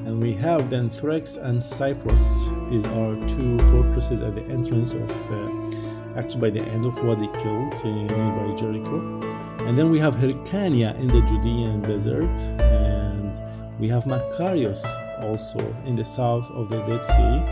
And 0.06 0.20
we 0.20 0.34
have 0.34 0.68
then 0.68 0.90
Thrax 0.90 1.42
and 1.42 1.62
Cyprus. 1.62 2.50
These 2.70 2.84
are 2.84 3.14
two 3.26 3.58
fortresses 3.70 4.20
at 4.20 4.34
the 4.34 4.42
entrance 4.52 4.92
of, 4.92 5.10
uh, 5.32 6.18
actually 6.18 6.42
by 6.42 6.50
the 6.50 6.62
end 6.72 6.84
of 6.84 7.02
Wadi 7.02 7.28
Kilt 7.38 7.75
uh, 7.75 7.88
nearby 7.88 8.54
Jericho. 8.54 8.99
And 9.66 9.78
then 9.78 9.90
we 9.90 9.99
have 9.99 10.14
Hyrcania 10.16 10.94
in 11.00 11.06
the 11.06 11.22
Judean 11.22 11.80
desert, 11.80 12.38
and 12.60 13.40
we 13.78 13.88
have 13.88 14.04
Machaerus 14.04 14.84
also 15.23 15.59
in 15.87 15.95
the 15.95 16.05
south 16.05 16.50
of 16.50 16.69
the 16.69 16.79
Dead 16.87 17.05
Sea. 17.05 17.43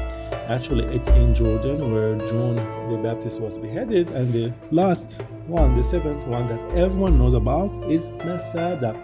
Actually, 0.48 0.84
it's 0.94 1.08
in 1.08 1.34
Jordan 1.34 1.92
where 1.92 2.16
John 2.26 2.56
the 2.90 2.98
Baptist 3.02 3.40
was 3.40 3.58
beheaded, 3.58 4.10
and 4.10 4.32
the 4.32 4.52
last 4.70 5.20
one, 5.46 5.74
the 5.74 5.82
seventh 5.82 6.26
one 6.26 6.46
that 6.48 6.62
everyone 6.76 7.18
knows 7.18 7.34
about 7.34 7.70
is 7.90 8.10
Masada. 8.24 8.94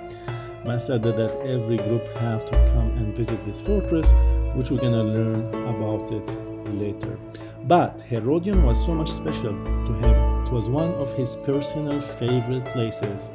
Masada 0.64 1.12
that 1.12 1.36
every 1.40 1.76
group 1.76 2.04
have 2.16 2.44
to 2.46 2.52
come 2.72 2.90
and 2.96 3.14
visit 3.14 3.44
this 3.44 3.60
fortress, 3.60 4.10
which 4.54 4.70
we're 4.70 4.80
gonna 4.80 5.04
learn 5.04 5.46
about 5.66 6.10
it 6.10 6.26
later. 6.74 7.18
But 7.64 8.02
Herodion 8.02 8.62
was 8.64 8.82
so 8.84 8.94
much 8.94 9.10
special 9.10 9.52
to 9.52 9.92
him. 10.02 10.44
It 10.44 10.52
was 10.52 10.68
one 10.68 10.92
of 10.94 11.12
his 11.12 11.36
personal 11.36 11.98
favorite 11.98 12.64
places. 12.66 13.30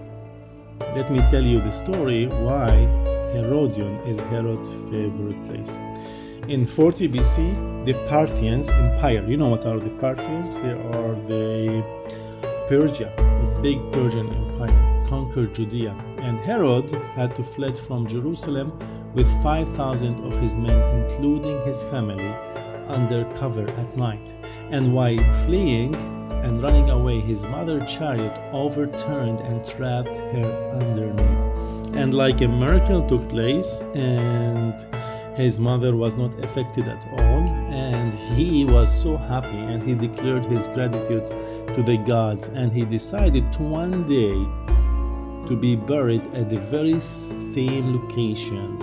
Let 0.95 1.11
me 1.11 1.19
tell 1.29 1.43
you 1.43 1.59
the 1.59 1.71
story 1.71 2.27
why 2.27 3.18
Herodion 3.33 3.99
is 4.07 4.19
Herod's 4.19 4.73
favorite 4.89 5.45
place. 5.45 5.79
In 6.47 6.65
40 6.65 7.09
BC, 7.09 7.85
the 7.85 7.93
Parthians 8.07 8.69
Empire, 8.69 9.23
you 9.27 9.37
know 9.37 9.49
what 9.49 9.65
are 9.65 9.79
the 9.79 9.91
Parthians? 9.91 10.57
They 10.57 10.71
are 10.71 11.15
the 11.27 11.83
Persia, 12.67 13.13
the 13.17 13.59
big 13.61 13.79
Persian 13.91 14.33
Empire, 14.33 15.05
conquered 15.07 15.53
Judea, 15.53 15.95
and 16.17 16.39
Herod 16.39 16.89
had 17.15 17.35
to 17.35 17.43
flee 17.43 17.75
from 17.75 18.07
Jerusalem 18.07 18.77
with 19.13 19.27
5,000 19.43 20.25
of 20.25 20.37
his 20.39 20.57
men, 20.57 20.79
including 20.99 21.61
his 21.65 21.81
family, 21.83 22.33
under 22.87 23.25
cover 23.35 23.69
at 23.69 23.97
night. 23.97 24.25
And 24.71 24.93
while 24.93 25.17
fleeing 25.45 25.93
and 26.43 26.61
running 26.61 26.89
away, 26.89 27.19
his 27.19 27.45
mother 27.45 27.79
chariot 27.85 28.35
overturned 28.53 29.41
and 29.41 29.63
trapped 29.63 30.17
her 30.17 30.79
underneath. 30.79 31.58
And 31.93 32.13
like 32.13 32.41
a 32.41 32.47
miracle 32.47 33.07
took 33.07 33.27
place, 33.29 33.81
and 33.93 34.73
his 35.35 35.59
mother 35.59 35.95
was 35.95 36.15
not 36.15 36.33
affected 36.43 36.87
at 36.87 37.03
all, 37.19 37.41
and 37.71 38.13
he 38.13 38.65
was 38.65 38.89
so 38.89 39.17
happy, 39.17 39.57
and 39.57 39.81
he 39.83 39.95
declared 39.95 40.45
his 40.45 40.67
gratitude 40.67 41.27
to 41.75 41.83
the 41.83 41.97
gods 41.97 42.47
and 42.49 42.71
he 42.73 42.83
decided 42.83 43.53
to 43.53 43.61
one 43.61 44.03
day 44.07 44.33
to 45.47 45.55
be 45.55 45.75
buried 45.75 46.25
at 46.35 46.49
the 46.49 46.59
very 46.59 46.99
same 46.99 47.95
location 47.95 48.77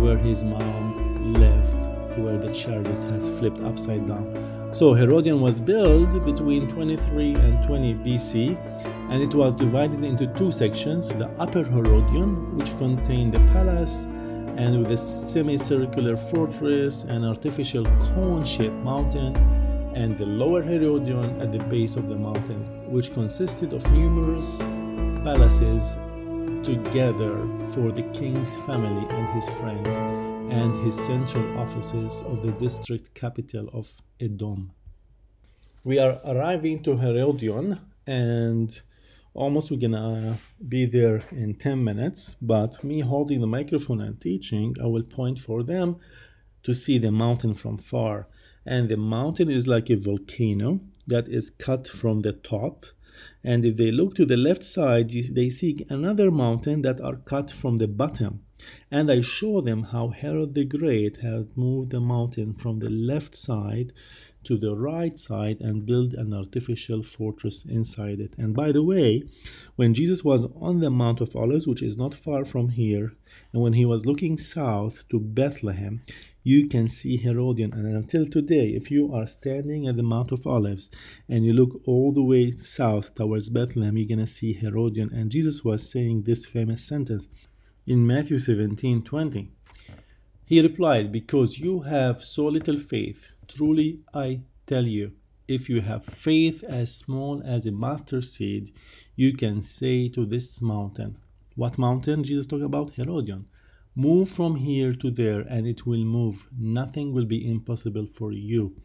where 0.00 0.18
his 0.18 0.44
mom 0.44 1.32
left 1.34 1.88
where 2.18 2.38
the 2.38 2.52
chariot 2.52 2.86
has 2.86 3.28
flipped 3.38 3.60
upside 3.60 4.06
down. 4.06 4.70
So 4.72 4.94
Herodion 4.94 5.40
was 5.40 5.60
built 5.60 6.24
between 6.24 6.68
23 6.68 7.34
and 7.34 7.66
20 7.66 7.94
bc 7.94 8.95
and 9.08 9.22
it 9.22 9.34
was 9.34 9.54
divided 9.54 10.02
into 10.02 10.26
two 10.34 10.50
sections 10.50 11.08
the 11.08 11.28
upper 11.38 11.62
herodion 11.62 12.56
which 12.56 12.76
contained 12.78 13.32
the 13.32 13.40
palace 13.52 14.04
and 14.56 14.78
with 14.78 14.90
a 14.90 14.96
semicircular 14.96 16.16
fortress 16.16 17.04
and 17.04 17.24
artificial 17.24 17.84
cone-shaped 17.84 18.74
mountain 18.82 19.36
and 19.96 20.18
the 20.18 20.26
lower 20.26 20.62
Herodion 20.62 21.40
at 21.40 21.50
the 21.52 21.58
base 21.58 21.96
of 21.96 22.06
the 22.06 22.14
mountain, 22.14 22.60
which 22.92 23.14
consisted 23.14 23.72
of 23.72 23.90
numerous 23.92 24.58
palaces 25.24 25.96
together 26.62 27.34
for 27.72 27.90
the 27.92 28.02
king's 28.12 28.52
family 28.66 29.06
and 29.08 29.26
his 29.34 29.48
friends, 29.56 29.96
and 30.52 30.74
his 30.84 30.94
central 30.94 31.58
offices 31.58 32.22
of 32.26 32.42
the 32.42 32.52
district 32.52 33.14
capital 33.14 33.70
of 33.72 33.90
Edom. 34.20 34.72
We 35.82 35.98
are 35.98 36.20
arriving 36.26 36.82
to 36.82 36.98
Herodion, 36.98 37.80
and 38.06 38.78
almost 39.36 39.70
we're 39.70 39.76
gonna 39.76 40.32
uh, 40.32 40.36
be 40.66 40.86
there 40.86 41.22
in 41.30 41.54
10 41.54 41.84
minutes, 41.84 42.36
but 42.40 42.82
me 42.82 43.00
holding 43.00 43.40
the 43.40 43.46
microphone 43.46 44.00
and 44.00 44.20
teaching, 44.20 44.74
I 44.82 44.86
will 44.86 45.02
point 45.02 45.38
for 45.38 45.62
them 45.62 45.96
to 46.62 46.74
see 46.74 46.98
the 46.98 47.12
mountain 47.12 47.54
from 47.54 47.78
far. 47.78 48.28
And 48.64 48.88
the 48.88 48.96
mountain 48.96 49.50
is 49.50 49.66
like 49.66 49.90
a 49.90 49.96
volcano 49.96 50.80
that 51.06 51.28
is 51.28 51.50
cut 51.50 51.86
from 51.86 52.22
the 52.22 52.32
top. 52.32 52.86
And 53.44 53.64
if 53.64 53.76
they 53.76 53.90
look 53.92 54.14
to 54.16 54.26
the 54.26 54.36
left 54.36 54.64
side 54.64 55.10
they 55.10 55.48
see 55.48 55.86
another 55.88 56.30
mountain 56.30 56.82
that 56.82 57.00
are 57.00 57.16
cut 57.16 57.50
from 57.50 57.76
the 57.76 57.86
bottom. 57.86 58.40
And 58.90 59.10
i 59.10 59.20
show 59.20 59.60
them 59.60 59.84
how 59.84 60.08
herod 60.08 60.54
the 60.54 60.64
great 60.64 61.18
has 61.18 61.44
moved 61.54 61.90
the 61.90 62.00
mountain 62.00 62.54
from 62.54 62.80
the 62.80 62.90
left 62.90 63.36
side 63.36 63.92
to 64.46 64.56
the 64.56 64.74
right 64.74 65.18
side 65.18 65.58
and 65.60 65.86
build 65.86 66.14
an 66.14 66.32
artificial 66.32 67.02
fortress 67.02 67.64
inside 67.64 68.20
it 68.20 68.34
and 68.38 68.54
by 68.54 68.72
the 68.72 68.82
way 68.82 69.22
when 69.76 69.92
jesus 69.92 70.24
was 70.24 70.46
on 70.60 70.80
the 70.80 70.90
mount 70.90 71.20
of 71.20 71.36
olives 71.36 71.66
which 71.66 71.82
is 71.82 71.96
not 71.96 72.14
far 72.14 72.44
from 72.44 72.70
here 72.70 73.12
and 73.52 73.62
when 73.62 73.74
he 73.74 73.84
was 73.84 74.06
looking 74.06 74.38
south 74.38 75.06
to 75.08 75.18
bethlehem 75.20 76.00
you 76.46 76.68
can 76.68 76.86
see 76.86 77.16
Herodion. 77.16 77.72
And 77.72 77.96
until 77.96 78.24
today, 78.24 78.68
if 78.68 78.88
you 78.88 79.12
are 79.12 79.26
standing 79.26 79.88
at 79.88 79.96
the 79.96 80.04
Mount 80.04 80.30
of 80.30 80.46
Olives 80.46 80.88
and 81.28 81.44
you 81.44 81.52
look 81.52 81.80
all 81.86 82.12
the 82.12 82.22
way 82.22 82.52
south 82.52 83.16
towards 83.16 83.48
Bethlehem, 83.48 83.96
you're 83.96 84.06
going 84.06 84.24
to 84.24 84.32
see 84.32 84.52
Herodion. 84.52 85.10
And 85.12 85.32
Jesus 85.32 85.64
was 85.64 85.90
saying 85.90 86.22
this 86.22 86.46
famous 86.46 86.86
sentence 86.86 87.26
in 87.84 88.06
Matthew 88.06 88.38
17 88.38 89.02
20. 89.02 89.50
He 90.44 90.60
replied, 90.60 91.10
Because 91.10 91.58
you 91.58 91.80
have 91.80 92.22
so 92.22 92.46
little 92.46 92.76
faith, 92.76 93.32
Truly, 93.48 94.00
I 94.12 94.40
tell 94.66 94.86
you, 94.86 95.12
if 95.48 95.68
you 95.68 95.80
have 95.80 96.04
faith 96.04 96.64
as 96.64 96.94
small 96.94 97.42
as 97.44 97.66
a 97.66 97.70
mustard 97.70 98.24
seed, 98.24 98.72
you 99.14 99.32
can 99.34 99.62
say 99.62 100.08
to 100.08 100.26
this 100.26 100.60
mountain, 100.60 101.18
What 101.54 101.78
mountain 101.78 102.24
Jesus 102.24 102.46
talked 102.46 102.64
about? 102.64 102.94
Herodion. 102.94 103.46
Move 103.94 104.28
from 104.28 104.56
here 104.56 104.92
to 104.94 105.10
there, 105.10 105.40
and 105.40 105.66
it 105.66 105.86
will 105.86 106.04
move. 106.04 106.48
Nothing 106.58 107.12
will 107.12 107.24
be 107.24 107.48
impossible 107.48 108.06
for 108.06 108.32
you. 108.32 108.76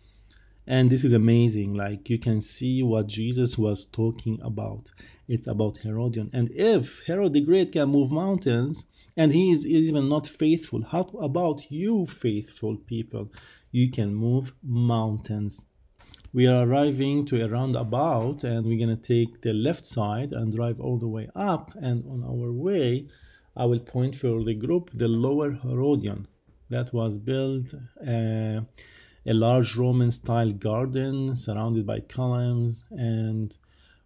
And 0.67 0.89
this 0.89 1.03
is 1.03 1.11
amazing. 1.11 1.73
Like 1.73 2.09
you 2.09 2.17
can 2.17 2.39
see 2.39 2.83
what 2.83 3.07
Jesus 3.07 3.57
was 3.57 3.85
talking 3.85 4.39
about. 4.41 4.91
It's 5.27 5.47
about 5.47 5.79
Herodion. 5.79 6.29
And 6.31 6.51
if 6.51 7.01
Herod 7.07 7.33
the 7.33 7.41
Great 7.41 7.71
can 7.71 7.89
move 7.89 8.11
mountains, 8.11 8.85
and 9.17 9.33
he 9.33 9.51
is 9.51 9.65
even 9.65 10.07
not 10.07 10.27
faithful, 10.27 10.83
how 10.83 11.01
about 11.19 11.71
you, 11.71 12.05
faithful 12.05 12.77
people? 12.77 13.31
You 13.71 13.89
can 13.89 14.13
move 14.13 14.53
mountains. 14.63 15.65
We 16.33 16.47
are 16.47 16.65
arriving 16.65 17.25
to 17.27 17.43
a 17.43 17.49
roundabout 17.49 18.43
and 18.43 18.65
we're 18.65 18.85
going 18.85 18.97
to 18.97 19.07
take 19.15 19.41
the 19.41 19.53
left 19.53 19.85
side 19.85 20.31
and 20.31 20.53
drive 20.53 20.79
all 20.79 20.97
the 20.97 21.07
way 21.07 21.29
up 21.35 21.73
and 21.75 22.05
on 22.05 22.23
our 22.23 22.51
way 22.51 23.07
i 23.55 23.65
will 23.65 23.79
point 23.79 24.15
for 24.15 24.43
the 24.43 24.53
group 24.53 24.89
the 24.93 25.07
lower 25.07 25.51
herodion 25.51 26.25
that 26.69 26.93
was 26.93 27.17
built 27.17 27.73
uh, 28.07 28.61
a 29.25 29.33
large 29.33 29.75
roman 29.75 30.09
style 30.09 30.51
garden 30.51 31.35
surrounded 31.35 31.85
by 31.85 31.99
columns 31.99 32.83
and 32.91 33.57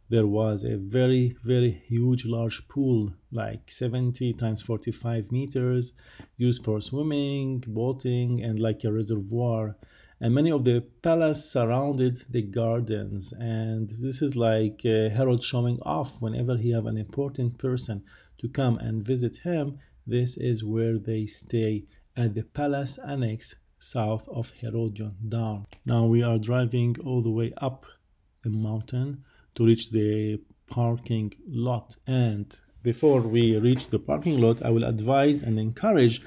there 0.09 0.27
was 0.27 0.63
a 0.63 0.77
very 0.77 1.35
very 1.43 1.71
huge 1.71 2.25
large 2.25 2.67
pool 2.67 3.11
like 3.31 3.71
70 3.71 4.33
times 4.33 4.61
45 4.61 5.31
meters 5.31 5.93
used 6.37 6.63
for 6.63 6.79
swimming 6.79 7.63
boating 7.67 8.43
and 8.43 8.59
like 8.59 8.83
a 8.83 8.91
reservoir. 8.91 9.75
And 10.21 10.33
many 10.33 10.51
of 10.51 10.63
the 10.63 10.81
palace 11.01 11.51
surrounded 11.51 12.23
the 12.29 12.41
gardens. 12.41 13.33
And 13.33 13.89
this 13.89 14.21
is 14.21 14.35
like 14.35 14.81
uh, 14.85 15.09
herod 15.09 15.43
showing 15.43 15.79
off 15.81 16.21
whenever 16.21 16.55
he 16.55 16.71
have 16.71 16.85
an 16.85 16.97
important 16.97 17.57
person 17.57 18.03
to 18.37 18.47
come 18.47 18.77
and 18.77 19.03
visit 19.03 19.37
him. 19.37 19.79
This 20.07 20.37
is 20.37 20.63
where 20.63 20.97
they 20.97 21.25
stay 21.25 21.85
at 22.15 22.33
the 22.33 22.43
palace 22.43 22.97
annex 23.05 23.55
south 23.79 24.27
of 24.29 24.51
herodion 24.61 25.15
down. 25.27 25.65
Now 25.85 26.05
we 26.05 26.23
are 26.23 26.37
driving 26.37 26.95
all 27.03 27.21
the 27.21 27.29
way 27.29 27.51
up 27.57 27.85
the 28.43 28.49
mountain 28.49 29.23
to 29.55 29.65
reach 29.65 29.91
the 29.91 30.39
parking 30.67 31.33
lot. 31.47 31.95
And 32.07 32.57
before 32.85 33.19
we 33.19 33.57
reach 33.57 33.89
the 33.89 33.97
parking 33.97 34.39
lot 34.39 34.61
i 34.61 34.69
will 34.69 34.83
advise 34.83 35.41
and 35.41 35.59
encourage 35.59 36.21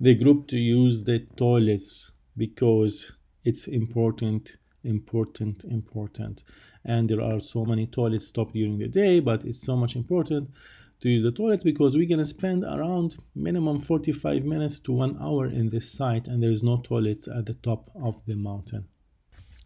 the 0.00 0.14
group 0.14 0.46
to 0.46 0.56
use 0.56 1.02
the 1.02 1.18
toilets 1.36 2.12
because 2.36 3.10
it's 3.44 3.66
important 3.66 4.56
important 4.84 5.64
important. 5.64 6.44
And 6.84 7.08
there 7.08 7.22
are 7.22 7.40
so 7.40 7.64
many 7.64 7.86
toilets 7.86 8.28
stopped 8.28 8.52
during 8.52 8.78
the 8.78 8.86
day 8.86 9.18
but 9.18 9.44
it's 9.44 9.62
so 9.70 9.74
much 9.76 9.96
important 9.96 10.50
to 11.00 11.08
use 11.08 11.24
the 11.24 11.32
toilets 11.32 11.64
because 11.64 11.96
we're 11.96 12.16
to 12.16 12.24
spend 12.24 12.62
around 12.62 13.16
minimum 13.34 13.80
45 13.80 14.44
minutes 14.44 14.78
to 14.80 14.92
one 14.92 15.16
hour 15.20 15.46
in 15.46 15.68
this 15.70 15.90
site 15.90 16.28
and 16.28 16.40
there's 16.40 16.62
no 16.62 16.76
toilets 16.76 17.26
at 17.26 17.46
the 17.46 17.54
top 17.54 17.90
of 17.96 18.24
the 18.26 18.36
mountain 18.36 18.86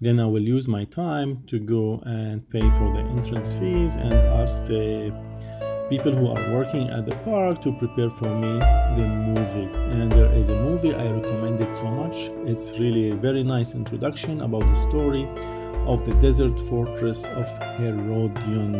then 0.01 0.21
i 0.21 0.25
will 0.25 0.43
use 0.43 0.69
my 0.69 0.85
time 0.85 1.43
to 1.47 1.59
go 1.59 2.03
and 2.07 2.49
pay 2.51 2.61
for 2.61 2.93
the 2.93 3.03
entrance 3.17 3.53
fees 3.55 3.97
and 3.97 4.15
ask 4.15 4.67
the 4.67 5.13
people 5.89 6.13
who 6.13 6.29
are 6.29 6.53
working 6.53 6.91
at 6.91 7.07
the 7.07 7.15
park 7.25 7.63
to 7.63 7.73
prepare 7.73 8.11
for 8.11 8.29
me 8.29 8.59
the 8.97 9.07
movie. 9.07 9.71
And 9.93 10.13
there 10.13 10.31
is 10.35 10.51
a 10.51 10.55
movie 10.55 10.95
I 10.95 11.11
recommend 11.11 11.61
it 11.61 11.73
so 11.73 11.85
much. 11.85 12.31
It's 12.45 12.79
really 12.79 13.11
a 13.11 13.15
very 13.15 13.43
nice 13.43 13.75
introduction 13.75 14.43
about 14.43 14.67
the 14.67 14.75
story 14.75 15.27
of 15.87 16.05
the 16.05 16.15
desert 16.21 16.61
fortress 16.61 17.25
of 17.25 17.47
Herodion. 17.79 18.75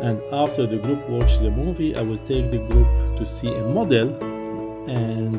And 0.00 0.22
after 0.32 0.66
the 0.66 0.78
group 0.78 1.06
watch 1.10 1.38
the 1.38 1.50
movie, 1.50 1.94
I 1.96 2.00
will 2.00 2.18
take 2.18 2.50
the 2.50 2.58
group 2.58 3.16
to 3.16 3.26
see 3.26 3.52
a 3.52 3.62
model 3.68 4.16
and 4.88 5.38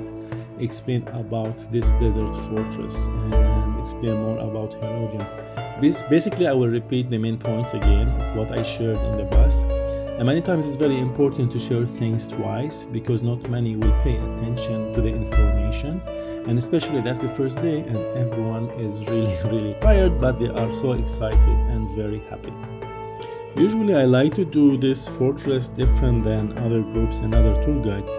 explain 0.62 1.08
about 1.08 1.58
this 1.72 1.94
desert 1.94 2.34
fortress 2.34 3.08
and 3.08 3.59
explain 3.80 4.18
more 4.18 4.40
about 4.40 4.74
Herodion. 4.74 5.26
This 5.82 6.04
basically 6.04 6.48
I 6.48 6.54
will 6.54 6.68
repeat 6.68 7.10
the 7.10 7.18
main 7.18 7.38
points 7.38 7.74
again 7.74 8.10
of 8.22 8.36
what 8.36 8.52
I 8.58 8.64
shared 8.64 8.98
in 8.98 9.18
the 9.18 9.24
bus 9.24 9.62
and 10.20 10.26
many 10.26 10.42
times 10.42 10.68
it's 10.68 10.76
very 10.76 11.00
important 11.00 11.50
to 11.54 11.58
share 11.58 11.86
things 11.86 12.28
twice 12.28 12.86
because 12.86 13.24
not 13.24 13.50
many 13.50 13.78
will 13.78 13.98
pay 14.04 14.18
attention 14.18 14.94
to 14.94 15.00
the 15.00 15.08
information. 15.08 16.02
And 16.46 16.58
especially 16.58 17.00
that's 17.00 17.20
the 17.20 17.30
first 17.30 17.62
day, 17.62 17.80
and 17.80 17.96
everyone 18.18 18.70
is 18.72 19.00
really, 19.08 19.34
really 19.46 19.76
tired, 19.80 20.20
but 20.20 20.38
they 20.38 20.50
are 20.50 20.74
so 20.74 20.92
excited 20.92 21.58
and 21.72 21.90
very 21.92 22.20
happy. 22.30 22.52
Usually, 23.56 23.96
I 23.96 24.04
like 24.04 24.34
to 24.34 24.44
do 24.44 24.78
this 24.78 25.08
fortress 25.08 25.70
different 25.70 26.26
than 26.26 26.58
other 26.58 26.82
groups 26.82 27.20
and 27.20 27.34
other 27.34 27.56
tour 27.64 27.82
guides. 27.82 28.18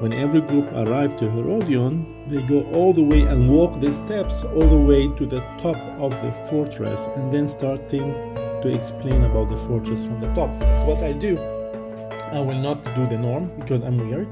When 0.00 0.12
every 0.12 0.40
group 0.40 0.70
arrives 0.72 1.18
to 1.18 1.28
Herodion, 1.28 2.06
they 2.28 2.40
go 2.42 2.62
all 2.72 2.92
the 2.92 3.02
way 3.02 3.22
and 3.22 3.50
walk 3.50 3.80
the 3.80 3.92
steps 3.92 4.44
all 4.44 4.68
the 4.68 4.76
way 4.76 5.08
to 5.16 5.26
the 5.26 5.40
top 5.60 5.76
of 5.98 6.12
the 6.22 6.30
fortress 6.48 7.08
and 7.16 7.32
then 7.32 7.48
starting 7.48 8.14
to 8.62 8.68
explain 8.68 9.24
about 9.24 9.50
the 9.50 9.56
fortress 9.56 10.04
from 10.04 10.20
the 10.20 10.32
top. 10.34 10.50
What 10.86 11.02
I 11.02 11.12
do, 11.12 11.36
I 12.30 12.38
will 12.38 12.60
not 12.60 12.84
do 12.94 13.08
the 13.08 13.18
norm 13.18 13.48
because 13.58 13.82
I'm 13.82 13.98
weird. 14.08 14.28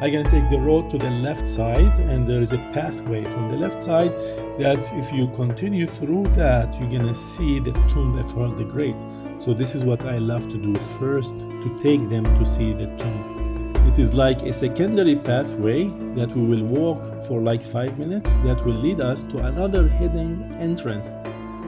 I'm 0.00 0.10
gonna 0.10 0.30
take 0.30 0.48
the 0.48 0.58
road 0.58 0.90
to 0.92 0.96
the 0.96 1.10
left 1.10 1.46
side, 1.46 1.98
and 1.98 2.26
there 2.26 2.40
is 2.40 2.52
a 2.54 2.58
pathway 2.72 3.22
from 3.22 3.52
the 3.52 3.58
left 3.58 3.82
side 3.82 4.12
that 4.58 4.78
if 4.94 5.12
you 5.12 5.28
continue 5.36 5.88
through 5.88 6.24
that, 6.36 6.72
you're 6.80 6.90
gonna 6.90 7.12
see 7.12 7.60
the 7.60 7.72
tomb 7.86 8.16
of 8.16 8.32
Herod 8.32 8.56
the 8.56 8.64
Great. 8.64 8.96
So 9.38 9.52
this 9.52 9.74
is 9.74 9.84
what 9.84 10.06
I 10.06 10.16
love 10.16 10.48
to 10.48 10.56
do 10.56 10.74
first, 10.98 11.38
to 11.38 11.78
take 11.82 12.08
them 12.08 12.24
to 12.24 12.46
see 12.46 12.72
the 12.72 12.86
tomb. 12.96 13.41
It 13.86 13.98
is 13.98 14.14
like 14.14 14.42
a 14.42 14.52
secondary 14.52 15.16
pathway 15.16 15.88
that 16.14 16.34
we 16.34 16.44
will 16.46 16.64
walk 16.64 17.22
for 17.24 17.42
like 17.42 17.62
five 17.62 17.98
minutes 17.98 18.36
that 18.38 18.64
will 18.64 18.74
lead 18.74 19.00
us 19.00 19.24
to 19.24 19.38
another 19.38 19.86
hidden 19.86 20.56
entrance 20.58 21.14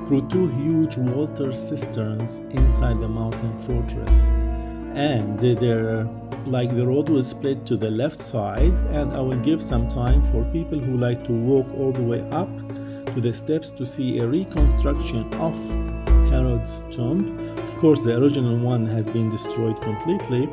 through 0.07 0.29
two 0.29 0.49
huge 0.49 0.97
water 0.97 1.53
cisterns 1.53 2.39
inside 2.51 3.01
the 3.01 3.09
mountain 3.09 3.57
fortress. 3.57 4.23
And 4.95 5.39
there, 5.39 6.01
uh, 6.01 6.07
like 6.47 6.75
the 6.75 6.87
road 6.87 7.09
will 7.09 7.23
split 7.23 7.67
to 7.67 7.77
the 7.77 7.91
left 7.91 8.21
side, 8.21 8.75
and 8.93 9.13
I 9.13 9.21
will 9.21 9.41
give 9.41 9.63
some 9.63 9.89
time 9.89 10.23
for 10.23 10.45
people 10.45 10.79
who 10.79 10.97
like 10.97 11.25
to 11.25 11.33
walk 11.33 11.67
all 11.77 11.93
the 11.93 12.03
way 12.03 12.21
up 12.31 12.49
to 13.15 13.21
the 13.21 13.33
steps 13.35 13.71
to 13.71 13.85
see 13.85 14.19
a 14.19 14.27
reconstruction 14.27 15.33
of 15.35 15.55
Herod's 16.31 16.83
tomb. 16.91 17.39
Of 17.59 17.77
course, 17.79 18.05
the 18.05 18.17
original 18.17 18.59
one 18.59 18.87
has 18.87 19.09
been 19.09 19.31
destroyed 19.31 19.81
completely, 19.81 20.49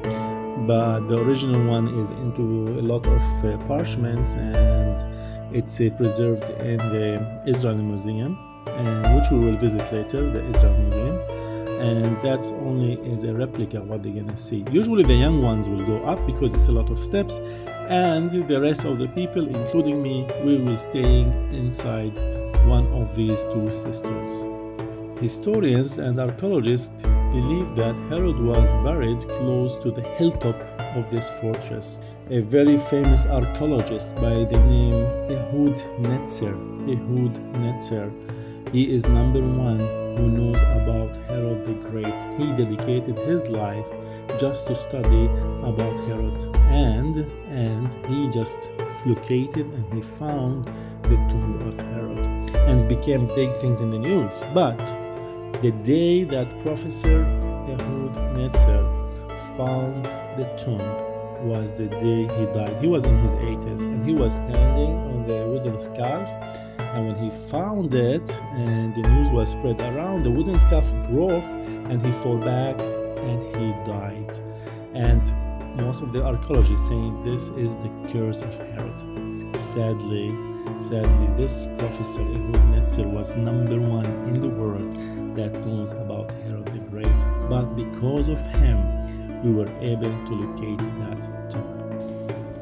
but 0.67 1.07
the 1.07 1.17
original 1.17 1.63
one 1.65 1.87
is 1.99 2.11
into 2.11 2.79
a 2.79 2.83
lot 2.83 3.05
of 3.05 3.45
uh, 3.45 3.57
parchments 3.67 4.33
and 4.35 5.55
it's 5.55 5.79
uh, 5.79 5.89
preserved 5.97 6.49
in 6.61 6.77
the 6.77 7.43
Israel 7.45 7.75
Museum 7.75 8.37
which 9.21 9.29
we 9.31 9.37
will 9.37 9.57
visit 9.57 9.81
later, 9.93 10.29
the 10.29 10.43
Israel 10.49 10.77
Museum. 10.77 11.19
And 11.81 12.21
that's 12.21 12.51
only 12.51 12.93
is 13.11 13.23
a 13.23 13.33
replica 13.33 13.81
what 13.81 14.03
they're 14.03 14.13
gonna 14.13 14.37
see. 14.37 14.63
Usually 14.71 15.03
the 15.03 15.15
young 15.15 15.41
ones 15.41 15.67
will 15.67 15.83
go 15.85 16.03
up 16.05 16.25
because 16.27 16.53
it's 16.53 16.67
a 16.67 16.71
lot 16.71 16.89
of 16.91 17.03
steps, 17.03 17.37
and 17.89 18.29
the 18.47 18.61
rest 18.61 18.85
of 18.85 18.99
the 18.99 19.07
people, 19.07 19.47
including 19.47 20.01
me, 20.01 20.27
we 20.43 20.57
will 20.57 20.73
be 20.73 20.77
staying 20.77 21.31
inside 21.53 22.15
one 22.67 22.85
of 22.93 23.15
these 23.15 23.45
two 23.45 23.69
cisterns. 23.71 24.50
Historians 25.21 25.99
and 25.99 26.19
archaeologists 26.19 27.01
believe 27.31 27.75
that 27.75 27.95
Herod 28.09 28.39
was 28.39 28.71
buried 28.83 29.19
close 29.19 29.77
to 29.77 29.91
the 29.91 30.01
hilltop 30.17 30.55
of 30.97 31.09
this 31.11 31.29
fortress. 31.39 31.99
A 32.29 32.41
very 32.41 32.77
famous 32.77 33.25
archaeologist 33.27 34.15
by 34.15 34.43
the 34.51 34.59
name 34.67 35.05
Ehud 35.29 35.77
Netzer, 36.01 36.55
Ehud 36.89 37.33
Netzer 37.53 38.11
he 38.71 38.95
is 38.95 39.05
number 39.05 39.41
one 39.41 39.79
who 40.15 40.29
knows 40.29 40.55
about 40.55 41.13
Herod 41.27 41.65
the 41.65 41.73
Great. 41.89 42.05
He 42.37 42.45
dedicated 42.53 43.17
his 43.17 43.45
life 43.47 43.85
just 44.39 44.65
to 44.67 44.75
study 44.75 45.25
about 45.61 45.99
Herod 46.07 46.55
and 46.69 47.17
and 47.49 47.91
he 48.05 48.29
just 48.29 48.69
located 49.05 49.65
and 49.65 49.93
he 49.93 50.01
found 50.01 50.67
the 51.03 51.17
tomb 51.29 51.61
of 51.67 51.77
Herod 51.81 52.55
and 52.69 52.87
became 52.87 53.27
big 53.35 53.51
things 53.57 53.81
in 53.81 53.91
the 53.91 53.99
news. 53.99 54.45
But 54.53 54.79
the 55.61 55.71
day 55.83 56.23
that 56.23 56.49
Professor 56.61 57.21
Ehud 57.69 58.15
Netzer 58.33 58.83
found 59.55 60.05
the 60.35 60.45
tomb 60.57 61.47
was 61.47 61.73
the 61.73 61.85
day 61.85 62.23
he 62.23 62.45
died. 62.51 62.75
He 62.81 62.87
was 62.87 63.03
in 63.03 63.15
his 63.19 63.31
80s 63.33 63.81
and 63.81 64.03
he 64.03 64.13
was 64.15 64.33
standing 64.35 64.91
on 65.11 65.27
the 65.27 65.45
wooden 65.45 65.77
scarf 65.77 66.27
and 66.79 67.07
when 67.07 67.15
he 67.15 67.29
found 67.49 67.93
it 67.93 68.27
and 68.53 68.95
the 68.95 69.07
news 69.07 69.29
was 69.29 69.51
spread 69.51 69.79
around, 69.81 70.23
the 70.23 70.31
wooden 70.31 70.57
scarf 70.59 70.91
broke 71.09 71.43
and 71.43 72.03
he 72.03 72.11
fell 72.23 72.37
back 72.37 72.79
and 72.79 73.41
he 73.55 73.71
died. 73.85 74.39
And 74.95 75.21
most 75.77 76.01
of 76.01 76.11
the 76.11 76.23
archaeologists 76.23 76.87
saying 76.87 77.23
this 77.23 77.49
is 77.49 77.75
the 77.77 77.89
curse 78.11 78.41
of 78.41 78.55
Herod. 78.55 79.55
Sadly, 79.55 80.31
Sadly, 80.79 81.27
this 81.37 81.67
Professor 81.77 82.21
Ehud 82.21 82.55
Netzer 82.73 83.05
was 83.05 83.29
number 83.31 83.79
one 83.79 84.05
in 84.05 84.33
the 84.33 84.49
world 84.49 85.20
that 85.35 85.65
knows 85.65 85.91
about 85.91 86.31
Herod 86.43 86.65
the 86.67 86.79
Great. 86.89 87.19
But 87.49 87.75
because 87.75 88.27
of 88.27 88.39
him, 88.57 89.41
we 89.43 89.51
were 89.51 89.69
able 89.81 90.11
to 90.11 90.33
locate 90.33 90.77
that 90.77 91.49
tomb. 91.49 91.81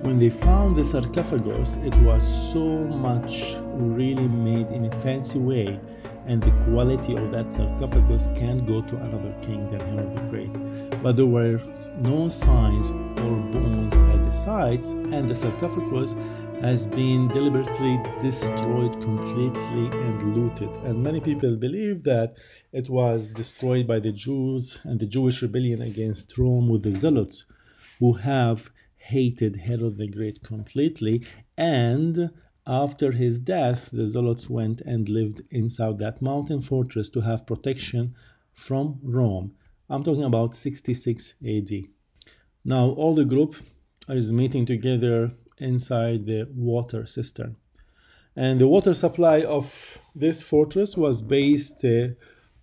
When 0.01 0.17
they 0.17 0.29
found 0.29 0.75
the 0.75 0.85
sarcophagus, 0.85 1.75
it 1.83 1.95
was 1.97 2.23
so 2.51 2.65
much 2.85 3.55
really 3.73 4.27
made 4.27 4.67
in 4.67 4.85
a 4.85 4.91
fancy 5.01 5.39
way, 5.39 5.79
and 6.25 6.41
the 6.41 6.51
quality 6.63 7.15
of 7.15 7.31
that 7.31 7.51
sarcophagus 7.51 8.27
can't 8.35 8.65
go 8.65 8.81
to 8.81 8.95
another 8.95 9.33
king 9.41 9.69
than 9.71 9.81
Herod 9.81 10.15
the 10.15 10.21
Great. 10.29 11.01
But 11.03 11.15
there 11.15 11.25
were 11.25 11.61
no 11.97 12.29
signs 12.29 12.91
or 12.91 13.35
bones 13.51 13.95
at 13.95 14.25
the 14.25 14.31
sides, 14.31 14.91
and 14.91 15.29
the 15.29 15.35
sarcophagus 15.35 16.15
has 16.61 16.85
been 16.85 17.29
deliberately 17.29 18.01
destroyed 18.19 19.01
completely 19.01 19.87
and 19.97 20.35
looted. 20.35 20.69
And 20.83 21.01
many 21.01 21.21
people 21.21 21.55
believe 21.55 22.03
that 22.03 22.35
it 22.73 22.89
was 22.89 23.33
destroyed 23.33 23.87
by 23.87 23.99
the 23.99 24.11
Jews 24.11 24.77
and 24.83 24.99
the 24.99 25.05
Jewish 25.05 25.41
rebellion 25.41 25.81
against 25.81 26.37
Rome 26.37 26.67
with 26.67 26.83
the 26.83 26.91
Zealots, 26.91 27.45
who 27.99 28.13
have 28.13 28.71
hated 28.97 29.55
Herod 29.55 29.97
the 29.97 30.09
Great 30.09 30.43
completely. 30.43 31.25
And 31.57 32.29
after 32.67 33.13
his 33.13 33.39
death, 33.39 33.89
the 33.93 34.09
Zealots 34.09 34.49
went 34.49 34.81
and 34.81 35.07
lived 35.07 35.41
inside 35.49 35.97
that 35.99 36.21
mountain 36.21 36.61
fortress 36.61 37.09
to 37.11 37.21
have 37.21 37.47
protection 37.47 38.15
from 38.51 38.99
Rome. 39.01 39.53
I'm 39.89 40.03
talking 40.03 40.25
about 40.25 40.57
66 40.57 41.35
AD. 41.47 41.71
Now, 42.65 42.89
all 42.89 43.15
the 43.15 43.23
group 43.23 43.55
is 44.09 44.33
meeting 44.33 44.65
together 44.65 45.31
inside 45.59 46.25
the 46.25 46.47
water 46.53 47.05
cistern. 47.05 47.55
And 48.35 48.59
the 48.61 48.67
water 48.67 48.93
supply 48.93 49.43
of 49.43 49.97
this 50.15 50.41
fortress 50.41 50.95
was 50.95 51.21
based 51.21 51.83
uh, 51.83 52.09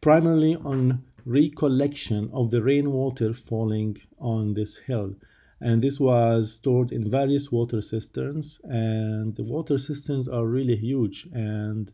primarily 0.00 0.56
on 0.56 1.04
recollection 1.24 2.30
of 2.32 2.50
the 2.50 2.62
rainwater 2.62 3.35
falling 3.35 3.98
on 4.18 4.54
this 4.54 4.76
hill. 4.76 5.14
And 5.61 5.82
this 5.82 5.98
was 5.98 6.54
stored 6.54 6.92
in 6.92 7.11
various 7.11 7.50
water 7.50 7.80
cisterns, 7.80 8.61
and 8.64 9.35
the 9.37 9.42
water 9.42 9.78
cisterns 9.78 10.28
are 10.28 10.46
really 10.46 10.76
huge 10.76 11.26
and 11.32 11.92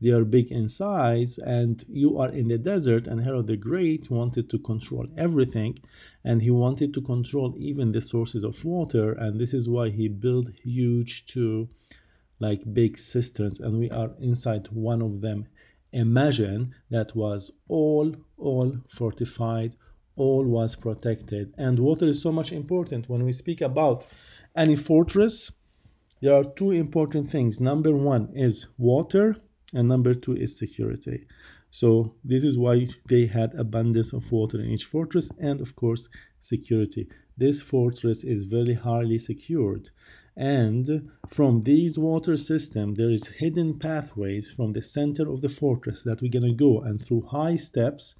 they 0.00 0.10
are 0.10 0.24
big 0.24 0.50
in 0.52 0.68
size 0.68 1.38
and 1.38 1.84
you 1.88 2.18
are 2.18 2.28
in 2.28 2.48
the 2.48 2.58
desert 2.58 3.06
and 3.06 3.22
herod 3.22 3.46
the 3.46 3.56
great 3.56 4.10
wanted 4.10 4.48
to 4.50 4.58
control 4.58 5.06
everything 5.16 5.78
and 6.24 6.42
he 6.42 6.50
wanted 6.50 6.92
to 6.92 7.00
control 7.00 7.54
even 7.56 7.92
the 7.92 8.00
sources 8.00 8.44
of 8.44 8.64
water 8.64 9.12
and 9.12 9.40
this 9.40 9.54
is 9.54 9.68
why 9.68 9.88
he 9.88 10.08
built 10.08 10.48
huge 10.62 11.24
two 11.26 11.68
like 12.38 12.74
big 12.74 12.98
cisterns 12.98 13.60
and 13.60 13.78
we 13.78 13.90
are 13.90 14.10
inside 14.20 14.68
one 14.68 15.00
of 15.00 15.20
them. 15.20 15.46
Imagine 15.92 16.74
that 16.90 17.14
was 17.16 17.50
all 17.68 18.14
all 18.36 18.76
fortified 18.88 19.74
all 20.16 20.44
was 20.44 20.74
protected 20.76 21.52
and 21.56 21.78
water 21.78 22.06
is 22.06 22.20
so 22.20 22.32
much 22.32 22.52
important. 22.52 23.08
When 23.08 23.24
we 23.24 23.32
speak 23.32 23.60
about 23.60 24.06
any 24.56 24.76
fortress 24.76 25.50
there 26.22 26.34
are 26.34 26.44
two 26.44 26.70
important 26.70 27.30
things. 27.30 27.60
Number 27.60 27.92
one 27.92 28.30
is 28.34 28.66
water 28.78 29.36
and 29.76 29.88
number 29.88 30.14
two 30.14 30.34
is 30.34 30.56
security. 30.56 31.26
So 31.70 32.14
this 32.24 32.42
is 32.42 32.56
why 32.56 32.88
they 33.08 33.26
had 33.26 33.54
abundance 33.54 34.12
of 34.12 34.32
water 34.32 34.58
in 34.58 34.70
each 34.70 34.84
fortress 34.84 35.28
and 35.38 35.60
of 35.60 35.76
course 35.76 36.08
security. 36.40 37.08
This 37.36 37.60
fortress 37.60 38.24
is 38.24 38.44
very 38.44 38.74
highly 38.74 39.18
secured. 39.18 39.90
And 40.36 41.10
from 41.28 41.62
these 41.64 41.98
water 41.98 42.36
system 42.36 42.94
there 42.94 43.10
is 43.10 43.28
hidden 43.28 43.78
pathways 43.78 44.50
from 44.50 44.72
the 44.72 44.82
center 44.82 45.30
of 45.30 45.42
the 45.42 45.48
fortress 45.48 46.02
that 46.02 46.22
we're 46.22 46.36
going 46.38 46.50
to 46.50 46.64
go 46.68 46.80
and 46.80 47.04
through 47.04 47.26
high 47.30 47.56
steps 47.56 48.14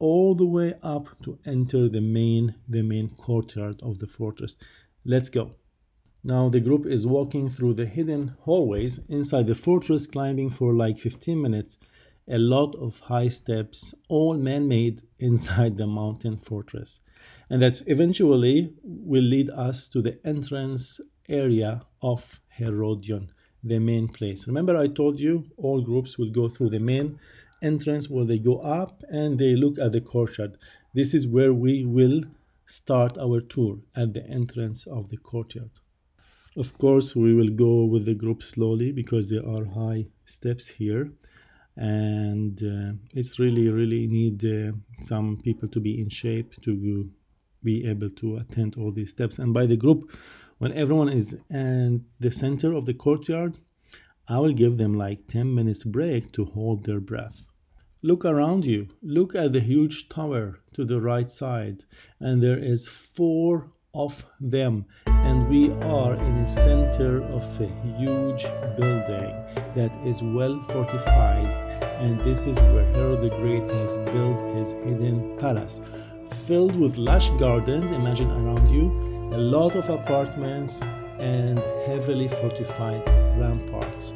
all 0.00 0.34
the 0.34 0.46
way 0.46 0.74
up 0.82 1.06
to 1.24 1.38
enter 1.44 1.88
the 1.88 2.00
main 2.00 2.54
the 2.68 2.82
main 2.82 3.08
courtyard 3.10 3.80
of 3.82 3.98
the 3.98 4.06
fortress. 4.06 4.56
Let's 5.04 5.30
go 5.30 5.52
now 6.24 6.48
the 6.48 6.60
group 6.60 6.84
is 6.86 7.06
walking 7.06 7.48
through 7.48 7.74
the 7.74 7.86
hidden 7.86 8.34
hallways 8.40 8.98
inside 9.08 9.46
the 9.46 9.54
fortress, 9.54 10.06
climbing 10.06 10.50
for 10.50 10.72
like 10.72 10.98
15 10.98 11.40
minutes. 11.40 11.78
A 12.30 12.38
lot 12.38 12.74
of 12.74 12.98
high 13.00 13.28
steps, 13.28 13.94
all 14.08 14.34
man-made 14.34 15.02
inside 15.18 15.78
the 15.78 15.86
mountain 15.86 16.36
fortress. 16.36 17.00
And 17.48 17.62
that 17.62 17.82
eventually 17.86 18.74
will 18.82 19.22
lead 19.22 19.48
us 19.50 19.88
to 19.90 20.02
the 20.02 20.18
entrance 20.26 21.00
area 21.28 21.82
of 22.02 22.40
Herodion, 22.48 23.30
the 23.62 23.78
main 23.78 24.08
place. 24.08 24.46
Remember 24.46 24.76
I 24.76 24.88
told 24.88 25.20
you 25.20 25.44
all 25.56 25.80
groups 25.80 26.18
will 26.18 26.30
go 26.30 26.48
through 26.48 26.70
the 26.70 26.80
main 26.80 27.18
entrance 27.62 28.10
where 28.10 28.24
they 28.24 28.38
go 28.38 28.58
up 28.58 29.02
and 29.08 29.38
they 29.38 29.54
look 29.54 29.78
at 29.78 29.92
the 29.92 30.00
courtyard. 30.00 30.58
This 30.94 31.14
is 31.14 31.26
where 31.26 31.52
we 31.52 31.84
will 31.84 32.22
start 32.66 33.16
our 33.16 33.40
tour 33.40 33.78
at 33.96 34.12
the 34.12 34.26
entrance 34.26 34.86
of 34.86 35.08
the 35.08 35.16
courtyard. 35.16 35.70
Of 36.56 36.76
course, 36.78 37.14
we 37.14 37.34
will 37.34 37.50
go 37.50 37.84
with 37.84 38.04
the 38.06 38.14
group 38.14 38.42
slowly 38.42 38.92
because 38.92 39.28
there 39.28 39.46
are 39.46 39.64
high 39.64 40.06
steps 40.24 40.68
here. 40.68 41.12
And 41.76 42.60
uh, 42.62 42.92
it's 43.14 43.38
really 43.38 43.68
really 43.68 44.08
need 44.08 44.44
uh, 44.44 44.72
some 45.00 45.38
people 45.44 45.68
to 45.68 45.80
be 45.80 46.00
in 46.00 46.08
shape 46.08 46.60
to 46.62 47.08
be 47.62 47.86
able 47.86 48.10
to 48.10 48.36
attend 48.36 48.74
all 48.76 48.90
these 48.90 49.10
steps. 49.10 49.38
And 49.38 49.54
by 49.54 49.66
the 49.66 49.76
group 49.76 50.10
when 50.58 50.72
everyone 50.72 51.08
is 51.08 51.34
at 51.50 52.00
the 52.18 52.30
center 52.32 52.72
of 52.72 52.84
the 52.84 52.94
courtyard 52.94 53.58
i 54.30 54.38
will 54.38 54.52
give 54.52 54.76
them 54.76 54.92
like 54.92 55.26
10 55.28 55.54
minutes 55.54 55.84
break 55.84 56.32
to 56.32 56.44
hold 56.44 56.84
their 56.84 57.00
breath. 57.00 57.46
Look 58.02 58.24
around 58.24 58.66
you. 58.66 58.88
Look 59.02 59.34
at 59.34 59.52
the 59.52 59.60
huge 59.60 60.08
tower 60.08 60.60
to 60.74 60.84
the 60.84 61.00
right 61.00 61.30
side. 61.30 61.84
And 62.20 62.42
there 62.42 62.58
is 62.58 62.86
four 62.86 63.72
of 63.94 64.24
them 64.38 64.84
and 65.26 65.48
we 65.48 65.72
are 65.82 66.14
in 66.14 66.42
the 66.42 66.48
center 66.48 67.22
of 67.32 67.60
a 67.60 67.68
huge 67.96 68.44
building 68.78 69.34
that 69.74 69.92
is 70.04 70.22
well 70.22 70.60
fortified. 70.62 71.46
And 72.00 72.20
this 72.20 72.46
is 72.46 72.58
where 72.60 72.86
herod 72.92 73.22
the 73.22 73.36
great 73.36 73.64
has 73.70 73.98
built 74.12 74.40
his 74.56 74.72
hidden 74.84 75.36
palace 75.38 75.80
filled 76.48 76.76
with 76.76 76.96
lush 76.96 77.28
gardens 77.38 77.90
imagine 77.90 78.30
around 78.30 78.70
you 78.70 78.86
a 79.34 79.36
lot 79.36 79.76
of 79.76 79.88
apartments 79.90 80.80
and 81.18 81.58
heavily 81.86 82.26
fortified 82.26 83.06
ramparts. 83.38 84.12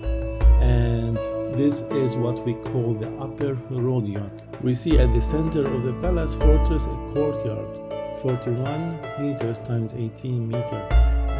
And 0.63 1.19
this 1.59 1.83
is 1.91 2.17
what 2.17 2.43
we 2.47 2.55
call 2.55 2.95
the 2.95 3.11
upper 3.19 3.55
Herodion. 3.69 4.31
We 4.63 4.73
see 4.73 4.99
at 4.99 5.13
the 5.13 5.21
center 5.21 5.67
of 5.67 5.83
the 5.83 5.93
palace 6.01 6.35
fortress 6.35 6.87
a 6.87 6.97
courtyard 7.13 7.93
41 8.23 9.01
meters 9.19 9.59
times 9.59 9.95
18 9.95 10.47
meter 10.47 10.87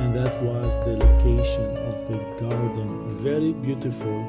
and 0.01 0.17
that 0.17 0.43
was 0.43 0.75
the 0.85 0.97
location 0.97 1.77
of 1.77 2.09
the 2.09 2.19
garden. 2.41 3.15
Very 3.23 3.53
beautiful 3.53 4.27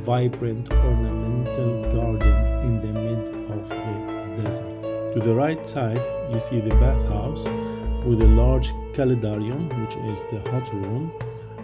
vibrant 0.00 0.72
ornamental 0.72 1.82
garden 1.92 2.36
in 2.66 2.80
the 2.80 3.00
mid 3.00 3.28
of 3.52 3.68
the 3.68 4.42
desert. 4.42 4.82
To 5.14 5.20
the 5.20 5.32
right 5.32 5.64
side 5.68 6.02
you 6.32 6.40
see 6.40 6.58
the 6.58 6.74
bathhouse 6.76 7.44
with 8.04 8.20
a 8.20 8.26
large 8.26 8.72
calidarium 8.94 9.62
which 9.80 9.94
is 10.10 10.24
the 10.32 10.40
hot 10.50 10.74
room 10.74 11.12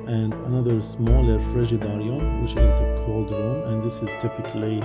and 0.06 0.32
another 0.32 0.80
smaller 0.82 1.40
frigidarium 1.50 2.42
which 2.42 2.52
is 2.52 2.72
the 2.74 3.02
cold 3.04 3.32
room 3.32 3.72
and 3.72 3.82
this 3.82 4.00
is 4.02 4.10
typically 4.22 4.80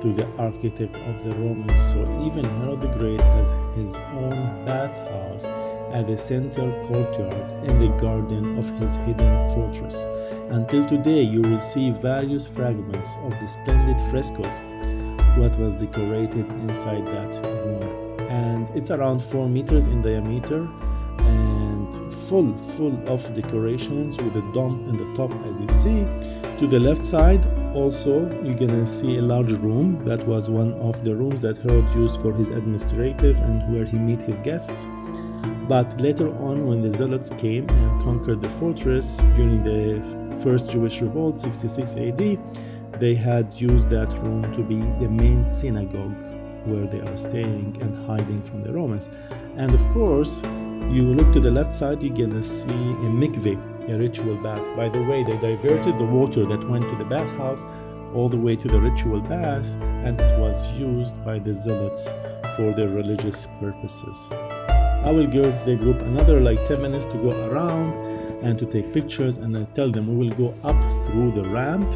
to 0.00 0.12
the 0.12 0.26
architect 0.38 0.96
of 0.96 1.24
the 1.24 1.30
Romans. 1.36 1.80
So 1.90 1.98
even 2.26 2.44
Herod 2.44 2.80
the 2.80 2.88
Great 2.88 3.20
has 3.20 3.50
his 3.76 3.94
own 3.94 4.64
bathhouse 4.64 5.44
at 5.92 6.06
the 6.06 6.16
central 6.16 6.70
courtyard 6.86 7.50
in 7.68 7.78
the 7.80 7.88
garden 8.00 8.58
of 8.58 8.68
his 8.80 8.96
hidden 8.96 9.50
fortress. 9.50 10.06
Until 10.50 10.86
today, 10.86 11.22
you 11.22 11.42
will 11.42 11.60
see 11.60 11.90
various 11.90 12.46
fragments 12.46 13.16
of 13.24 13.30
the 13.40 13.46
splendid 13.46 14.00
frescoes 14.10 14.46
what 15.36 15.56
was 15.58 15.74
decorated 15.74 16.48
inside 16.62 17.06
that 17.06 17.44
room. 17.44 18.20
And 18.30 18.68
it's 18.76 18.90
around 18.90 19.20
4 19.20 19.48
meters 19.48 19.86
in 19.86 20.02
diameter 20.02 20.68
and 21.18 22.12
full, 22.12 22.56
full 22.56 22.96
of 23.08 23.32
decorations 23.34 24.16
with 24.18 24.36
a 24.36 24.52
dome 24.52 24.88
in 24.88 24.96
the 24.96 25.16
top 25.16 25.32
as 25.46 25.60
you 25.60 25.68
see. 25.68 26.04
To 26.58 26.66
the 26.66 26.78
left 26.78 27.04
side, 27.04 27.44
also 27.74 28.28
you're 28.42 28.54
gonna 28.54 28.86
see 28.86 29.18
a 29.18 29.22
large 29.22 29.52
room 29.52 30.04
that 30.04 30.26
was 30.26 30.50
one 30.50 30.72
of 30.74 31.04
the 31.04 31.14
rooms 31.14 31.40
that 31.40 31.58
Herod 31.58 31.94
used 31.94 32.20
for 32.20 32.32
his 32.32 32.48
administrative 32.48 33.38
and 33.38 33.72
where 33.72 33.84
he 33.84 33.96
meet 33.96 34.22
his 34.22 34.38
guests. 34.38 34.86
But 35.68 36.00
later 36.00 36.28
on 36.38 36.66
when 36.66 36.82
the 36.82 36.90
zealots 36.90 37.30
came 37.38 37.68
and 37.70 38.02
conquered 38.02 38.42
the 38.42 38.50
fortress 38.50 39.18
during 39.36 39.62
the 39.62 40.42
first 40.42 40.70
Jewish 40.70 41.00
revolt 41.00 41.38
66 41.38 41.96
AD 41.96 42.38
they 42.98 43.14
had 43.14 43.58
used 43.58 43.88
that 43.90 44.10
room 44.22 44.42
to 44.54 44.62
be 44.62 44.76
the 45.02 45.08
main 45.08 45.46
synagogue 45.46 46.14
where 46.66 46.86
they 46.86 47.00
are 47.00 47.16
staying 47.16 47.76
and 47.80 48.06
hiding 48.06 48.42
from 48.42 48.62
the 48.62 48.72
Romans. 48.72 49.08
And 49.56 49.72
of 49.72 49.82
course 49.92 50.42
you 50.90 51.14
look 51.14 51.32
to 51.32 51.40
the 51.40 51.50
left 51.50 51.74
side 51.74 52.02
you're 52.02 52.16
gonna 52.16 52.42
see 52.42 52.64
a 52.64 53.10
mikveh 53.22 53.69
a 53.90 53.98
ritual 53.98 54.36
bath. 54.36 54.64
By 54.76 54.88
the 54.88 55.02
way, 55.02 55.22
they 55.24 55.36
diverted 55.36 55.98
the 55.98 56.04
water 56.04 56.46
that 56.46 56.68
went 56.68 56.84
to 56.84 56.96
the 56.96 57.04
bathhouse 57.04 57.60
all 58.14 58.28
the 58.28 58.36
way 58.36 58.56
to 58.56 58.68
the 58.68 58.80
ritual 58.80 59.20
bath, 59.20 59.66
and 60.04 60.20
it 60.20 60.38
was 60.40 60.70
used 60.72 61.22
by 61.24 61.38
the 61.38 61.52
zealots 61.52 62.12
for 62.56 62.72
their 62.72 62.88
religious 62.88 63.46
purposes. 63.60 64.16
I 64.30 65.10
will 65.10 65.26
give 65.26 65.64
the 65.64 65.76
group 65.76 66.00
another 66.00 66.40
like 66.40 66.66
10 66.66 66.82
minutes 66.82 67.06
to 67.06 67.16
go 67.18 67.30
around 67.48 67.92
and 68.42 68.58
to 68.58 68.66
take 68.66 68.92
pictures, 68.92 69.38
and 69.38 69.56
I 69.56 69.64
tell 69.74 69.90
them 69.90 70.18
we 70.18 70.28
will 70.28 70.36
go 70.36 70.54
up 70.64 70.80
through 71.06 71.32
the 71.32 71.48
ramp 71.50 71.90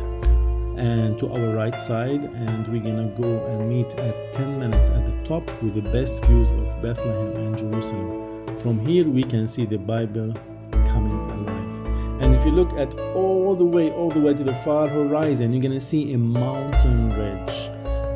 and 0.78 1.18
to 1.18 1.32
our 1.32 1.54
right 1.54 1.80
side, 1.80 2.24
and 2.24 2.66
we're 2.68 2.82
gonna 2.82 3.08
go 3.20 3.44
and 3.46 3.68
meet 3.68 3.92
at 4.00 4.32
10 4.34 4.58
minutes 4.58 4.90
at 4.90 5.04
the 5.06 5.28
top 5.28 5.44
with 5.62 5.74
the 5.74 5.88
best 5.90 6.24
views 6.24 6.50
of 6.50 6.82
Bethlehem 6.82 7.36
and 7.36 7.58
Jerusalem. 7.58 8.58
From 8.58 8.84
here, 8.84 9.08
we 9.08 9.22
can 9.22 9.46
see 9.46 9.66
the 9.66 9.78
Bible 9.78 10.32
coming. 10.70 11.33
And 12.24 12.34
if 12.34 12.46
you 12.46 12.52
look 12.52 12.72
at 12.72 12.98
all 13.14 13.54
the 13.54 13.66
way, 13.66 13.92
all 13.92 14.08
the 14.08 14.18
way 14.18 14.32
to 14.32 14.42
the 14.42 14.54
far 14.54 14.88
horizon, 14.88 15.52
you're 15.52 15.60
gonna 15.60 15.78
see 15.78 16.14
a 16.14 16.16
mountain 16.16 17.10
ridge. 17.10 17.68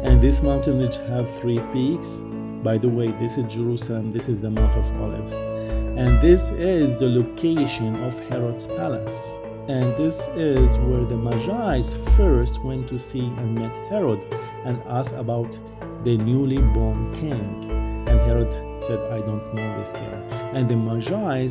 And 0.02 0.18
this 0.22 0.40
mountain 0.42 0.78
ridge 0.78 0.96
have 0.96 1.28
three 1.38 1.58
peaks. 1.74 2.22
By 2.62 2.78
the 2.78 2.88
way, 2.88 3.08
this 3.20 3.36
is 3.36 3.44
Jerusalem, 3.52 4.10
this 4.10 4.30
is 4.30 4.40
the 4.40 4.48
Mount 4.48 4.74
of 4.78 4.90
Olives. 5.02 5.34
And 5.34 6.22
this 6.22 6.48
is 6.48 6.98
the 6.98 7.06
location 7.06 8.02
of 8.02 8.18
Herod's 8.30 8.66
palace. 8.66 9.34
And 9.68 9.94
this 9.98 10.26
is 10.28 10.78
where 10.78 11.04
the 11.04 11.18
Magi 11.18 11.82
first 12.16 12.64
went 12.64 12.88
to 12.88 12.98
see 12.98 13.26
and 13.26 13.56
met 13.56 13.76
Herod 13.90 14.24
and 14.64 14.82
asked 14.84 15.12
about 15.12 15.58
the 16.04 16.16
newly 16.16 16.62
born 16.72 17.12
king. 17.12 17.70
And 18.08 18.18
Herod 18.20 18.54
said, 18.82 19.00
I 19.12 19.18
don't 19.18 19.54
know 19.54 19.78
this 19.78 19.92
king. 19.92 20.32
And 20.54 20.66
the 20.66 20.76
Magi 20.76 21.48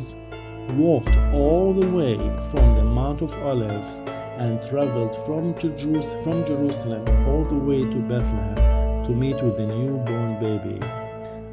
walked 0.72 1.16
all 1.32 1.72
the 1.72 1.88
way 1.88 2.16
from 2.50 2.76
the 2.76 2.84
Mount 2.84 3.22
of 3.22 3.32
Olives 3.42 4.00
and 4.38 4.62
traveled 4.68 5.14
from, 5.26 5.54
from 5.54 6.44
Jerusalem 6.44 7.04
all 7.28 7.44
the 7.44 7.54
way 7.54 7.80
to 7.80 7.96
Bethlehem 7.96 8.54
to 9.04 9.10
meet 9.10 9.42
with 9.42 9.56
the 9.56 9.66
newborn 9.66 10.40
baby. 10.40 10.78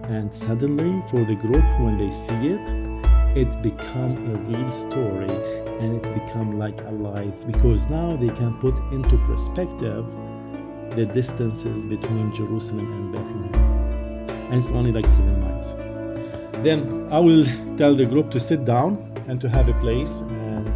And 0.10 0.34
suddenly, 0.34 1.01
for 1.10 1.23
the 1.23 1.36
group, 1.36 1.65
when 1.80 1.97
they 1.97 2.12
see 2.12 2.34
it, 2.34 2.95
it 3.38 3.62
become 3.62 4.17
a 4.34 4.38
real 4.49 4.71
story 4.71 5.30
and 5.80 5.95
it's 5.95 6.10
become 6.10 6.60
like 6.60 6.80
alive 6.82 7.34
because 7.47 7.86
now 7.89 8.15
they 8.15 8.30
can 8.30 8.54
put 8.60 8.78
into 8.93 9.17
perspective 9.25 10.06
the 10.95 11.06
distances 11.06 11.86
between 11.86 12.34
Jerusalem 12.34 12.91
and 12.93 13.12
Bethlehem. 13.12 14.49
And 14.51 14.56
it's 14.56 14.71
only 14.71 14.91
like 14.91 15.06
seven 15.06 15.41
miles. 15.41 15.85
Then 16.63 17.08
I 17.12 17.20
will 17.20 17.46
tell 17.78 17.96
the 17.96 18.06
group 18.06 18.32
to 18.32 18.39
sit 18.39 18.65
down 18.65 19.12
and 19.28 19.39
to 19.41 19.50
have 19.50 19.70
a 19.70 19.74
place 19.82 20.20
and 20.20 20.70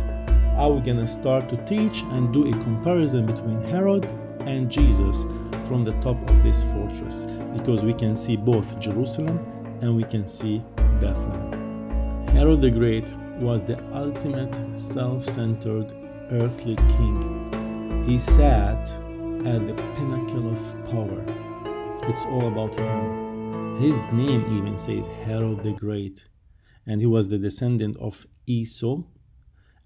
I 0.57 0.65
will 0.65 0.81
gonna 0.81 1.07
start 1.07 1.47
to 1.49 1.57
teach 1.65 2.01
and 2.11 2.33
do 2.33 2.47
a 2.47 2.51
comparison 2.51 3.25
between 3.25 3.61
Herod 3.63 4.05
and 4.41 4.69
Jesus 4.69 5.23
from 5.65 5.83
the 5.83 5.93
top 6.01 6.17
of 6.29 6.43
this 6.43 6.63
fortress 6.63 7.25
because 7.55 7.85
we 7.85 7.93
can 7.93 8.15
see 8.15 8.35
both 8.35 8.79
Jerusalem 8.79 9.39
and 9.81 9.95
we 9.95 10.03
can 10.03 10.27
see 10.27 10.61
Bethlehem. 10.99 12.27
Herod 12.29 12.61
the 12.61 12.71
Great 12.71 13.07
was 13.39 13.63
the 13.63 13.81
ultimate 13.93 14.53
self 14.77 15.25
centered 15.25 15.93
earthly 16.31 16.75
king. 16.75 18.03
He 18.05 18.17
sat 18.17 18.89
at 19.45 19.65
the 19.65 19.73
pinnacle 19.95 20.51
of 20.51 20.91
power. 20.91 21.23
It's 22.09 22.25
all 22.25 22.47
about 22.47 22.77
him. 22.77 23.28
His 23.79 23.95
name 24.11 24.43
even 24.57 24.77
says 24.77 25.07
Herod 25.23 25.63
the 25.63 25.71
Great, 25.71 26.25
and 26.85 26.99
he 26.99 27.07
was 27.07 27.29
the 27.29 27.37
descendant 27.37 27.95
of 27.95 28.27
Esau, 28.45 29.03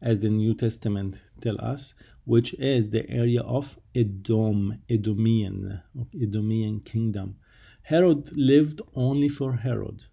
as 0.01 0.19
the 0.19 0.31
New 0.31 0.55
Testament 0.55 1.19
tell 1.41 1.61
us, 1.61 1.93
which 2.25 2.55
is 2.55 2.89
the 2.89 3.07
area 3.07 3.41
of 3.41 3.77
Edom, 3.93 4.73
Edomian, 4.89 5.83
Edomian 6.15 6.83
kingdom. 6.83 7.35
Herod 7.83 8.35
lived 8.35 8.81
only 8.95 9.29
for 9.29 9.57
Herod. 9.57 10.05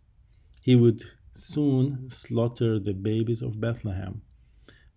He 0.62 0.76
would 0.76 1.02
soon 1.34 2.10
slaughter 2.10 2.78
the 2.78 2.92
babies 2.92 3.40
of 3.40 3.62
Bethlehem, 3.62 4.20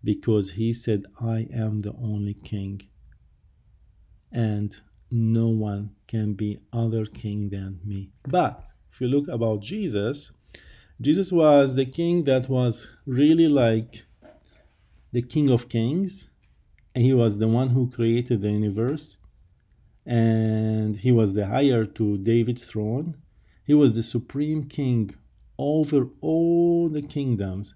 because 0.04 0.52
he 0.52 0.74
said, 0.74 1.06
I 1.22 1.48
am 1.54 1.80
the 1.80 1.94
only 1.94 2.34
king, 2.34 2.82
and 4.30 4.76
no 5.10 5.48
one 5.48 5.92
can 6.06 6.34
be 6.34 6.60
other 6.74 7.06
king 7.06 7.48
than 7.50 7.80
me. 7.86 8.12
But 8.28 8.68
if 8.94 9.02
you 9.02 9.08
look 9.08 9.28
about 9.28 9.60
Jesus, 9.62 10.32
Jesus 11.02 11.32
was 11.32 11.76
the 11.76 11.86
king 11.86 12.26
that 12.26 12.48
was 12.48 12.88
really 13.08 13.48
like 13.48 14.04
the 15.12 15.24
king 15.24 15.50
of 15.50 15.68
kings, 15.68 16.30
and 16.94 17.04
he 17.04 17.12
was 17.12 17.40
the 17.40 17.48
one 17.48 17.70
who 17.70 17.90
created 17.90 18.42
the 18.42 18.52
universe, 18.52 19.18
and 20.06 20.98
he 20.98 21.12
was 21.12 21.34
the 21.34 21.44
heir 21.44 21.86
to 21.86 22.20
David's 22.20 22.66
throne. 22.66 23.18
He 23.66 23.74
was 23.74 23.96
the 23.96 24.04
supreme 24.04 24.66
king 24.66 25.16
over 25.58 26.10
all 26.22 26.88
the 26.88 27.02
kingdoms, 27.02 27.74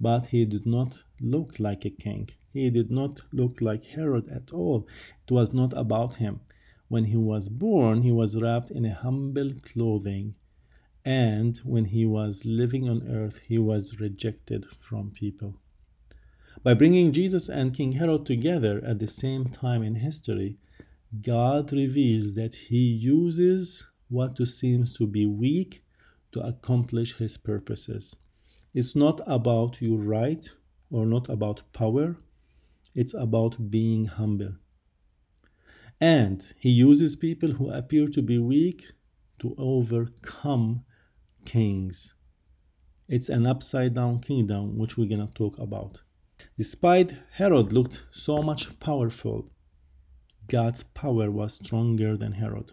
but 0.00 0.26
he 0.26 0.44
did 0.44 0.64
not 0.64 1.02
look 1.20 1.58
like 1.58 1.84
a 1.84 1.90
king. 1.90 2.30
He 2.52 2.70
did 2.70 2.88
not 2.88 3.22
look 3.32 3.60
like 3.60 3.84
Herod 3.84 4.28
at 4.28 4.52
all. 4.52 4.86
It 5.26 5.32
was 5.32 5.52
not 5.52 5.72
about 5.72 6.16
him. 6.16 6.38
When 6.86 7.06
he 7.06 7.16
was 7.16 7.48
born, 7.48 8.02
he 8.02 8.12
was 8.12 8.40
wrapped 8.40 8.70
in 8.70 8.84
a 8.84 8.94
humble 8.94 9.54
clothing, 9.64 10.36
and 11.04 11.58
when 11.58 11.86
he 11.86 12.06
was 12.06 12.44
living 12.44 12.88
on 12.88 13.08
earth, 13.08 13.40
he 13.46 13.58
was 13.58 13.98
rejected 14.00 14.66
from 14.80 15.10
people. 15.10 15.56
By 16.62 16.74
bringing 16.74 17.12
Jesus 17.12 17.48
and 17.48 17.74
King 17.74 17.92
Herod 17.92 18.24
together 18.24 18.80
at 18.86 19.00
the 19.00 19.08
same 19.08 19.46
time 19.46 19.82
in 19.82 19.96
history, 19.96 20.58
God 21.20 21.72
reveals 21.72 22.34
that 22.34 22.54
he 22.54 22.78
uses 22.78 23.86
what 24.08 24.36
seems 24.46 24.96
to 24.98 25.06
be 25.06 25.26
weak 25.26 25.82
to 26.32 26.40
accomplish 26.40 27.16
his 27.16 27.36
purposes. 27.36 28.16
It's 28.74 28.94
not 28.94 29.20
about 29.26 29.82
your 29.82 29.98
right 29.98 30.48
or 30.90 31.04
not 31.04 31.28
about 31.28 31.62
power, 31.72 32.16
it's 32.94 33.14
about 33.14 33.70
being 33.70 34.04
humble. 34.06 34.52
And 36.00 36.44
he 36.58 36.70
uses 36.70 37.16
people 37.16 37.52
who 37.52 37.70
appear 37.70 38.06
to 38.08 38.22
be 38.22 38.38
weak 38.38 38.92
to 39.40 39.54
overcome 39.58 40.84
kings. 41.44 42.14
It's 43.08 43.28
an 43.28 43.46
upside 43.46 43.94
down 43.94 44.20
kingdom, 44.20 44.78
which 44.78 44.96
we're 44.96 45.08
to 45.08 45.32
talk 45.34 45.58
about. 45.58 46.02
Despite 46.58 47.14
Herod 47.32 47.72
looked 47.72 48.02
so 48.10 48.42
much 48.42 48.78
powerful, 48.80 49.50
God's 50.48 50.82
power 50.82 51.30
was 51.30 51.54
stronger 51.54 52.16
than 52.16 52.32
Herod. 52.32 52.72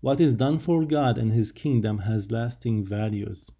What 0.00 0.20
is 0.20 0.34
done 0.34 0.58
for 0.58 0.84
God 0.84 1.16
and 1.16 1.32
His 1.32 1.52
kingdom 1.52 2.00
has 2.00 2.30
lasting 2.30 2.84
values. 2.84 3.50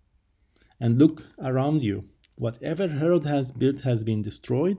And 0.79 0.99
look 0.99 1.23
around 1.41 1.83
you. 1.83 2.05
Whatever 2.37 2.89
Herod 2.89 3.25
has 3.25 3.53
built 3.53 3.81
has 3.81 4.05
been 4.05 4.23
destroyed. 4.23 4.77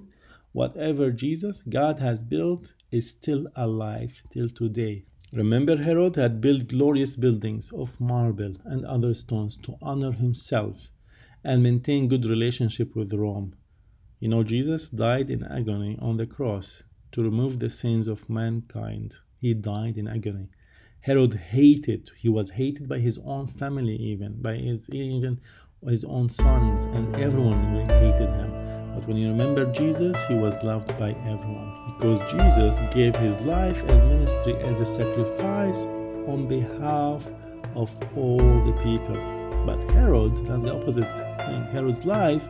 Whatever 0.52 1.12
Jesus, 1.12 1.64
God 1.64 2.00
has 2.00 2.24
built, 2.24 2.74
is 2.92 3.10
still 3.10 3.48
alive 3.56 4.22
till 4.32 4.50
today. 4.50 5.06
Remember, 5.36 5.76
Herod 5.76 6.16
had 6.16 6.40
built 6.40 6.70
glorious 6.70 7.18
buildings 7.18 7.70
of 7.74 8.00
marble 8.00 8.54
and 8.64 8.86
other 8.86 9.14
stones 9.14 9.58
to 9.58 9.76
honor 9.82 10.14
himself 10.14 10.90
and 11.44 11.62
maintain 11.62 12.08
good 12.08 12.24
relationship 12.24 12.96
with 12.96 13.12
Rome. 13.12 13.54
You 14.22 14.30
know, 14.30 14.44
Jesus 14.44 14.88
died 14.88 15.30
in 15.30 15.44
agony 15.44 16.00
on 16.02 16.16
the 16.16 16.26
cross 16.26 16.84
to 17.12 17.22
remove 17.22 17.60
the 17.60 17.70
sins 17.70 18.08
of 18.08 18.30
mankind. 18.30 19.16
He 19.42 19.54
died 19.54 19.98
in 19.98 20.08
agony. 20.08 20.52
Herod 21.02 21.34
hated. 21.34 22.12
He 22.18 22.30
was 22.30 22.52
hated 22.52 22.88
by 22.88 23.00
his 23.00 23.20
own 23.26 23.48
family, 23.48 23.98
even 23.98 24.42
by 24.42 24.56
his 24.56 24.90
even 24.90 25.42
his 25.86 26.06
own 26.06 26.30
sons, 26.30 26.86
and 26.86 27.14
everyone 27.18 27.86
hated 27.90 28.30
him. 28.30 28.55
But 28.96 29.08
when 29.08 29.18
you 29.18 29.28
remember 29.28 29.66
Jesus, 29.74 30.16
he 30.28 30.36
was 30.36 30.64
loved 30.64 30.98
by 30.98 31.10
everyone 31.28 31.76
because 31.86 32.32
Jesus 32.32 32.80
gave 32.94 33.14
his 33.18 33.38
life 33.42 33.84
and 33.84 34.10
ministry 34.10 34.56
as 34.62 34.80
a 34.80 34.86
sacrifice 34.86 35.86
on 36.28 36.48
behalf 36.48 37.28
of 37.76 37.94
all 38.16 38.38
the 38.38 38.72
people. 38.82 39.16
But 39.66 39.92
Herod 39.92 40.48
done 40.48 40.64
the 40.64 40.74
opposite 40.74 41.14
thing. 41.40 41.64
Herod's 41.74 42.06
life 42.06 42.48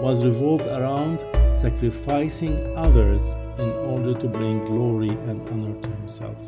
was 0.00 0.24
revolved 0.24 0.68
around 0.68 1.24
sacrificing 1.58 2.72
others 2.76 3.34
in 3.58 3.70
order 3.70 4.14
to 4.14 4.28
bring 4.28 4.64
glory 4.66 5.10
and 5.10 5.40
honor 5.48 5.74
to 5.80 5.88
himself. 5.90 6.38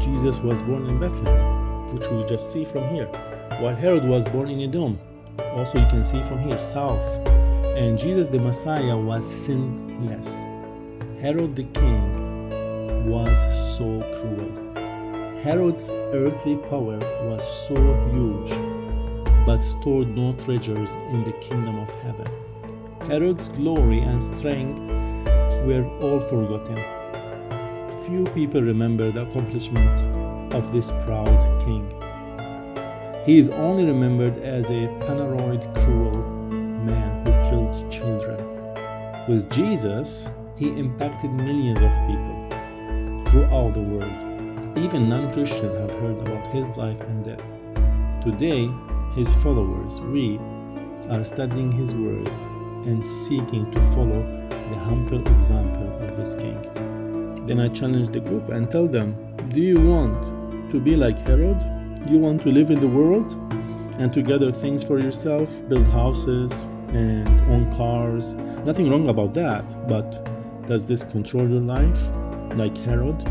Jesus 0.00 0.40
was 0.40 0.62
born 0.62 0.86
in 0.86 0.98
Bethlehem, 0.98 1.94
which 1.94 2.08
we 2.08 2.24
just 2.24 2.50
see 2.50 2.64
from 2.64 2.88
here, 2.88 3.06
while 3.60 3.76
Herod 3.76 4.08
was 4.08 4.26
born 4.30 4.48
in 4.48 4.60
Edom. 4.60 4.98
Also, 5.38 5.78
you 5.78 5.86
can 5.88 6.06
see 6.06 6.22
from 6.22 6.40
here, 6.40 6.58
south. 6.58 7.41
And 7.74 7.98
Jesus 7.98 8.28
the 8.28 8.38
Messiah 8.38 8.98
was 8.98 9.26
sinless. 9.26 10.28
Herod 11.22 11.56
the 11.56 11.64
king 11.64 13.08
was 13.08 13.36
so 13.76 14.00
cruel. 14.20 14.52
Herod's 15.42 15.88
earthly 16.12 16.56
power 16.68 16.98
was 17.26 17.42
so 17.66 17.74
huge, 18.12 18.50
but 19.46 19.62
stored 19.62 20.14
no 20.14 20.34
treasures 20.34 20.90
in 21.12 21.24
the 21.24 21.32
kingdom 21.40 21.78
of 21.78 21.88
heaven. 22.02 22.26
Herod's 23.08 23.48
glory 23.48 24.00
and 24.00 24.22
strength 24.22 24.90
were 25.64 25.88
all 26.02 26.20
forgotten. 26.20 26.76
Few 28.04 28.24
people 28.34 28.60
remember 28.60 29.10
the 29.10 29.22
accomplishment 29.22 30.52
of 30.52 30.72
this 30.72 30.90
proud 31.06 31.64
king. 31.64 31.88
He 33.24 33.38
is 33.38 33.48
only 33.48 33.86
remembered 33.86 34.36
as 34.42 34.66
a 34.66 34.88
paranoid, 35.00 35.66
cruel 35.74 36.22
man 36.84 37.31
children. 37.90 38.38
With 39.28 39.50
Jesus, 39.50 40.30
he 40.56 40.68
impacted 40.68 41.30
millions 41.32 41.80
of 41.80 41.90
people 42.06 43.30
throughout 43.30 43.74
the 43.74 43.80
world. 43.80 44.78
Even 44.78 45.08
non 45.08 45.32
Christians 45.32 45.72
have 45.72 45.90
heard 46.00 46.18
about 46.26 46.46
his 46.48 46.68
life 46.70 47.00
and 47.00 47.24
death. 47.24 47.44
Today, 48.24 48.70
his 49.14 49.30
followers, 49.42 50.00
we, 50.00 50.38
are 51.10 51.24
studying 51.24 51.70
his 51.70 51.92
words 51.94 52.42
and 52.86 53.06
seeking 53.06 53.70
to 53.70 53.80
follow 53.92 54.22
the 54.48 54.78
humble 54.78 55.20
example 55.36 55.88
of 56.06 56.16
this 56.16 56.34
king. 56.34 56.58
Then 57.46 57.60
I 57.60 57.68
challenge 57.68 58.08
the 58.08 58.20
group 58.20 58.48
and 58.48 58.70
tell 58.70 58.86
them, 58.86 59.16
Do 59.50 59.60
you 59.60 59.80
want 59.80 60.70
to 60.70 60.80
be 60.80 60.96
like 60.96 61.26
Herod? 61.26 61.60
You 62.08 62.18
want 62.18 62.42
to 62.42 62.48
live 62.50 62.70
in 62.70 62.80
the 62.80 62.88
world 62.88 63.34
and 63.98 64.12
to 64.12 64.22
gather 64.22 64.52
things 64.52 64.82
for 64.82 64.98
yourself, 64.98 65.50
build 65.68 65.86
houses 65.88 66.52
and 66.94 67.28
own 67.52 67.74
cars? 67.74 68.34
Nothing 68.64 68.90
wrong 68.90 69.08
about 69.08 69.34
that, 69.34 69.88
but 69.88 70.28
does 70.66 70.86
this 70.86 71.02
control 71.02 71.48
your 71.48 71.60
life 71.60 72.10
like 72.56 72.76
Herod? 72.78 73.22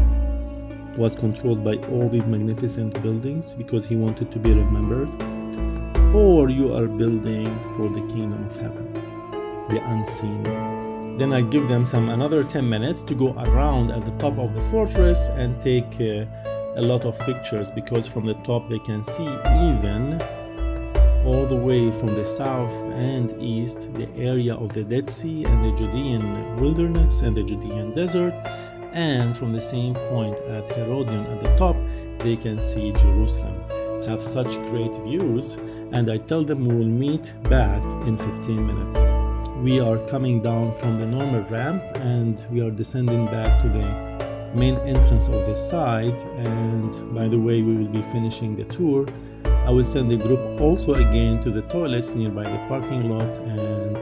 Was 0.97 1.15
controlled 1.15 1.63
by 1.63 1.75
all 1.89 2.09
these 2.09 2.27
magnificent 2.27 3.01
buildings 3.01 3.55
because 3.55 3.85
he 3.85 3.95
wanted 3.95 4.31
to 4.31 4.39
be 4.39 4.51
remembered, 4.51 5.09
or 6.13 6.49
you 6.49 6.73
are 6.73 6.87
building 6.87 7.47
for 7.77 7.87
the 7.89 8.01
kingdom 8.13 8.45
of 8.45 8.59
heaven 8.59 8.91
the 9.71 9.81
unseen. 9.89 10.43
Then 11.17 11.33
I 11.33 11.41
give 11.41 11.67
them 11.67 11.85
some 11.85 12.09
another 12.09 12.43
10 12.43 12.67
minutes 12.67 13.03
to 13.03 13.15
go 13.15 13.33
around 13.33 13.91
at 13.91 14.05
the 14.05 14.11
top 14.11 14.37
of 14.37 14.53
the 14.53 14.61
fortress 14.63 15.29
and 15.29 15.59
take 15.61 15.93
uh, 15.99 16.25
a 16.75 16.81
lot 16.81 17.05
of 17.05 17.17
pictures 17.19 17.71
because 17.71 18.07
from 18.07 18.25
the 18.25 18.33
top 18.45 18.69
they 18.69 18.79
can 18.79 19.01
see 19.03 19.23
even 19.23 20.21
all 21.25 21.45
the 21.45 21.55
way 21.55 21.91
from 21.91 22.15
the 22.15 22.25
south 22.25 22.73
and 22.93 23.39
east 23.41 23.93
the 23.93 24.09
area 24.17 24.55
of 24.55 24.73
the 24.73 24.83
Dead 24.83 25.07
Sea 25.07 25.43
and 25.45 25.63
the 25.63 25.77
Judean 25.77 26.55
wilderness 26.57 27.21
and 27.21 27.37
the 27.37 27.43
Judean 27.43 27.93
desert. 27.93 28.33
And 28.93 29.37
from 29.37 29.53
the 29.53 29.61
same 29.61 29.93
point 29.93 30.37
at 30.39 30.67
Herodion 30.73 31.25
at 31.27 31.43
the 31.43 31.55
top 31.57 31.75
they 32.19 32.35
can 32.35 32.59
see 32.59 32.91
Jerusalem. 32.93 33.63
Have 34.07 34.23
such 34.23 34.53
great 34.71 34.95
views 35.03 35.57
and 35.93 36.11
I 36.11 36.17
tell 36.17 36.43
them 36.43 36.67
we 36.67 36.75
will 36.75 36.85
meet 36.85 37.33
back 37.43 37.83
in 38.07 38.17
15 38.17 38.67
minutes. 38.67 38.97
We 39.57 39.79
are 39.79 39.99
coming 40.07 40.41
down 40.41 40.73
from 40.73 40.99
the 40.99 41.05
normal 41.05 41.41
ramp 41.43 41.83
and 41.97 42.43
we 42.49 42.61
are 42.61 42.71
descending 42.71 43.25
back 43.27 43.61
to 43.61 43.69
the 43.69 44.57
main 44.57 44.75
entrance 44.79 45.27
of 45.27 45.45
the 45.45 45.55
site. 45.55 46.19
And 46.37 47.13
by 47.13 47.27
the 47.27 47.37
way 47.37 47.61
we 47.61 47.75
will 47.75 47.91
be 47.91 48.01
finishing 48.01 48.55
the 48.55 48.65
tour 48.65 49.05
i 49.65 49.69
will 49.69 49.83
send 49.83 50.09
the 50.09 50.17
group 50.17 50.61
also 50.61 50.93
again 50.93 51.41
to 51.41 51.49
the 51.51 51.61
toilets 51.63 52.13
nearby 52.13 52.43
the 52.43 52.57
parking 52.67 53.09
lot 53.09 53.37
and 53.39 53.97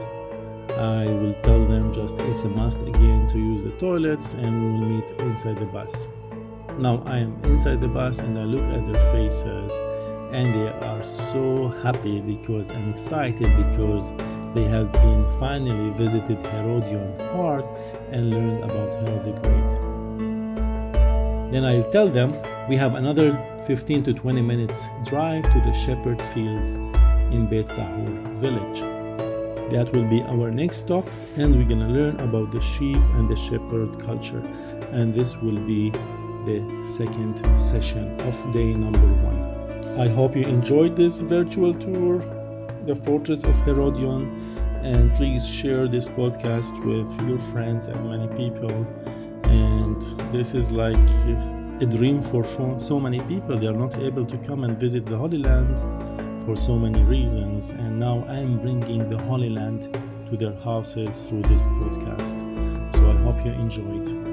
i 0.72 1.04
will 1.04 1.34
tell 1.42 1.64
them 1.66 1.92
just 1.92 2.18
it's 2.20 2.42
a 2.42 2.48
must 2.48 2.80
again 2.82 3.28
to 3.28 3.38
use 3.38 3.62
the 3.62 3.72
toilets 3.72 4.34
and 4.34 4.62
we 4.62 4.70
will 4.72 4.86
meet 4.86 5.10
inside 5.20 5.58
the 5.58 5.66
bus 5.66 6.08
now 6.78 7.02
i 7.06 7.18
am 7.18 7.38
inside 7.44 7.80
the 7.80 7.88
bus 7.88 8.18
and 8.20 8.38
i 8.38 8.42
look 8.42 8.64
at 8.74 8.92
their 8.92 9.12
faces 9.12 9.72
and 10.32 10.54
they 10.54 10.68
are 10.86 11.02
so 11.02 11.68
happy 11.82 12.20
because 12.20 12.70
and 12.70 12.90
excited 12.90 13.48
because 13.56 14.12
they 14.54 14.64
have 14.64 14.90
been 14.92 15.24
finally 15.38 15.90
visited 15.90 16.44
Herodion 16.46 17.16
Park 17.32 17.64
and 18.10 18.30
learned 18.30 18.64
about 18.64 18.94
Herod 18.94 19.24
the 19.24 19.32
Great. 19.32 19.70
Then 21.52 21.64
I'll 21.64 21.88
tell 21.90 22.08
them 22.08 22.36
we 22.68 22.76
have 22.76 22.94
another 22.94 23.32
15 23.70 24.02
to 24.02 24.12
20 24.12 24.42
minutes 24.42 24.88
drive 25.04 25.44
to 25.44 25.60
the 25.60 25.72
shepherd 25.72 26.20
fields 26.34 26.74
in 27.30 27.46
Beit 27.48 27.66
Sahur 27.66 28.34
village. 28.34 28.80
That 29.70 29.94
will 29.94 30.06
be 30.06 30.22
our 30.22 30.50
next 30.50 30.78
stop, 30.78 31.08
and 31.36 31.54
we're 31.54 31.68
gonna 31.68 31.88
learn 31.88 32.18
about 32.18 32.50
the 32.50 32.60
sheep 32.60 32.96
and 32.96 33.28
the 33.28 33.36
shepherd 33.36 33.96
culture. 34.00 34.42
And 34.90 35.14
this 35.14 35.36
will 35.36 35.60
be 35.60 35.90
the 36.48 36.58
second 36.84 37.36
session 37.56 38.20
of 38.22 38.34
day 38.52 38.74
number 38.74 39.06
one. 39.22 39.40
I 40.00 40.08
hope 40.08 40.34
you 40.34 40.42
enjoyed 40.42 40.96
this 40.96 41.20
virtual 41.20 41.72
tour 41.72 42.18
the 42.86 42.96
fortress 42.96 43.44
of 43.44 43.54
Herodion. 43.64 44.26
And 44.82 45.14
please 45.14 45.46
share 45.46 45.86
this 45.86 46.08
podcast 46.08 46.74
with 46.84 47.28
your 47.28 47.38
friends 47.52 47.86
and 47.86 48.10
many 48.10 48.26
people. 48.36 48.84
And 49.44 50.02
this 50.32 50.54
is 50.54 50.72
like 50.72 50.96
a 51.80 51.86
dream 51.86 52.20
for 52.20 52.44
so 52.78 53.00
many 53.00 53.20
people. 53.20 53.58
They 53.58 53.66
are 53.66 53.72
not 53.72 53.98
able 53.98 54.26
to 54.26 54.36
come 54.38 54.64
and 54.64 54.78
visit 54.78 55.06
the 55.06 55.16
Holy 55.16 55.38
Land 55.38 55.78
for 56.44 56.54
so 56.54 56.78
many 56.78 57.02
reasons. 57.02 57.70
And 57.70 57.98
now 57.98 58.24
I'm 58.28 58.58
bringing 58.58 59.08
the 59.08 59.22
Holy 59.22 59.48
Land 59.48 59.92
to 60.30 60.36
their 60.36 60.54
houses 60.62 61.22
through 61.22 61.42
this 61.42 61.66
podcast. 61.66 62.38
So 62.94 63.10
I 63.10 63.16
hope 63.22 63.44
you 63.44 63.52
enjoyed. 63.52 64.29